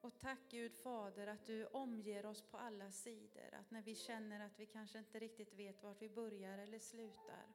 Och 0.03 0.19
tack 0.19 0.39
Gud 0.49 0.75
Fader 0.75 1.27
att 1.27 1.47
du 1.47 1.67
omger 1.67 2.27
oss 2.27 2.43
på 2.43 2.57
alla 2.57 2.91
sidor. 2.91 3.55
Att 3.55 3.71
när 3.71 3.83
vi 3.83 3.95
känner 3.95 4.41
att 4.41 4.59
vi 4.61 4.67
kanske 4.67 4.99
inte 4.99 5.19
riktigt 5.19 5.53
vet 5.53 5.83
vart 5.83 6.03
vi 6.03 6.09
börjar 6.09 6.59
eller 6.59 6.79
slutar. 6.79 7.55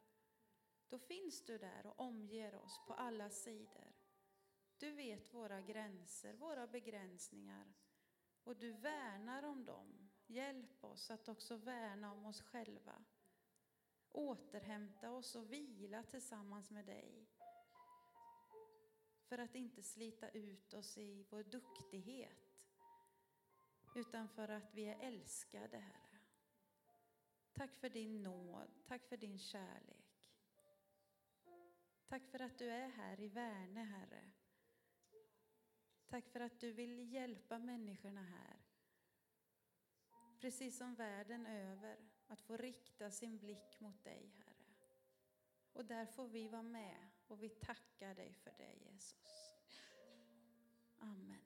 Då 0.89 0.99
finns 0.99 1.45
du 1.45 1.57
där 1.57 1.85
och 1.85 1.99
omger 1.99 2.55
oss 2.55 2.81
på 2.87 2.93
alla 2.93 3.29
sidor. 3.29 3.93
Du 4.77 4.91
vet 4.91 5.33
våra 5.33 5.61
gränser, 5.61 6.33
våra 6.33 6.67
begränsningar. 6.67 7.73
Och 8.43 8.55
du 8.55 8.71
värnar 8.71 9.43
om 9.43 9.65
dem. 9.65 10.04
Hjälp 10.27 10.83
oss 10.83 11.11
att 11.11 11.27
också 11.27 11.57
värna 11.57 12.11
om 12.11 12.25
oss 12.25 12.41
själva. 12.41 13.03
Återhämta 14.11 15.11
oss 15.11 15.35
och 15.35 15.53
vila 15.53 16.03
tillsammans 16.03 16.69
med 16.69 16.85
dig. 16.85 17.27
För 19.29 19.37
att 19.37 19.55
inte 19.55 19.83
slita 19.83 20.29
ut 20.29 20.73
oss 20.73 20.97
i 20.97 21.25
vår 21.29 21.43
duktighet. 21.43 22.55
Utan 23.95 24.29
för 24.29 24.49
att 24.49 24.73
vi 24.73 24.85
är 24.85 24.99
älskade, 24.99 25.77
Herre. 25.77 26.19
Tack 27.53 27.75
för 27.75 27.89
din 27.89 28.23
nåd, 28.23 28.67
tack 28.87 29.07
för 29.09 29.17
din 29.17 29.39
kärlek. 29.39 30.05
Tack 32.07 32.27
för 32.27 32.39
att 32.39 32.57
du 32.57 32.69
är 32.69 32.87
här 32.87 33.19
i 33.19 33.27
Värne, 33.27 33.83
Herre. 33.83 34.31
Tack 36.07 36.27
för 36.27 36.39
att 36.39 36.59
du 36.59 36.71
vill 36.71 37.13
hjälpa 37.13 37.59
människorna 37.59 38.21
här 38.21 38.64
precis 40.39 40.77
som 40.77 40.95
världen 40.95 41.45
över, 41.45 41.97
att 42.27 42.41
få 42.41 42.57
rikta 42.57 43.11
sin 43.11 43.37
blick 43.37 43.79
mot 43.79 44.03
dig, 44.03 44.31
Herre. 44.37 44.55
Och 45.73 45.85
där 45.85 46.05
får 46.05 46.27
vi 46.27 46.47
vara 46.47 46.63
med 46.63 47.07
och 47.27 47.43
vi 47.43 47.49
tackar 47.49 48.15
dig 48.15 48.33
för 48.33 48.53
det, 48.57 48.73
Jesus. 48.73 49.55
Amen. 50.99 51.44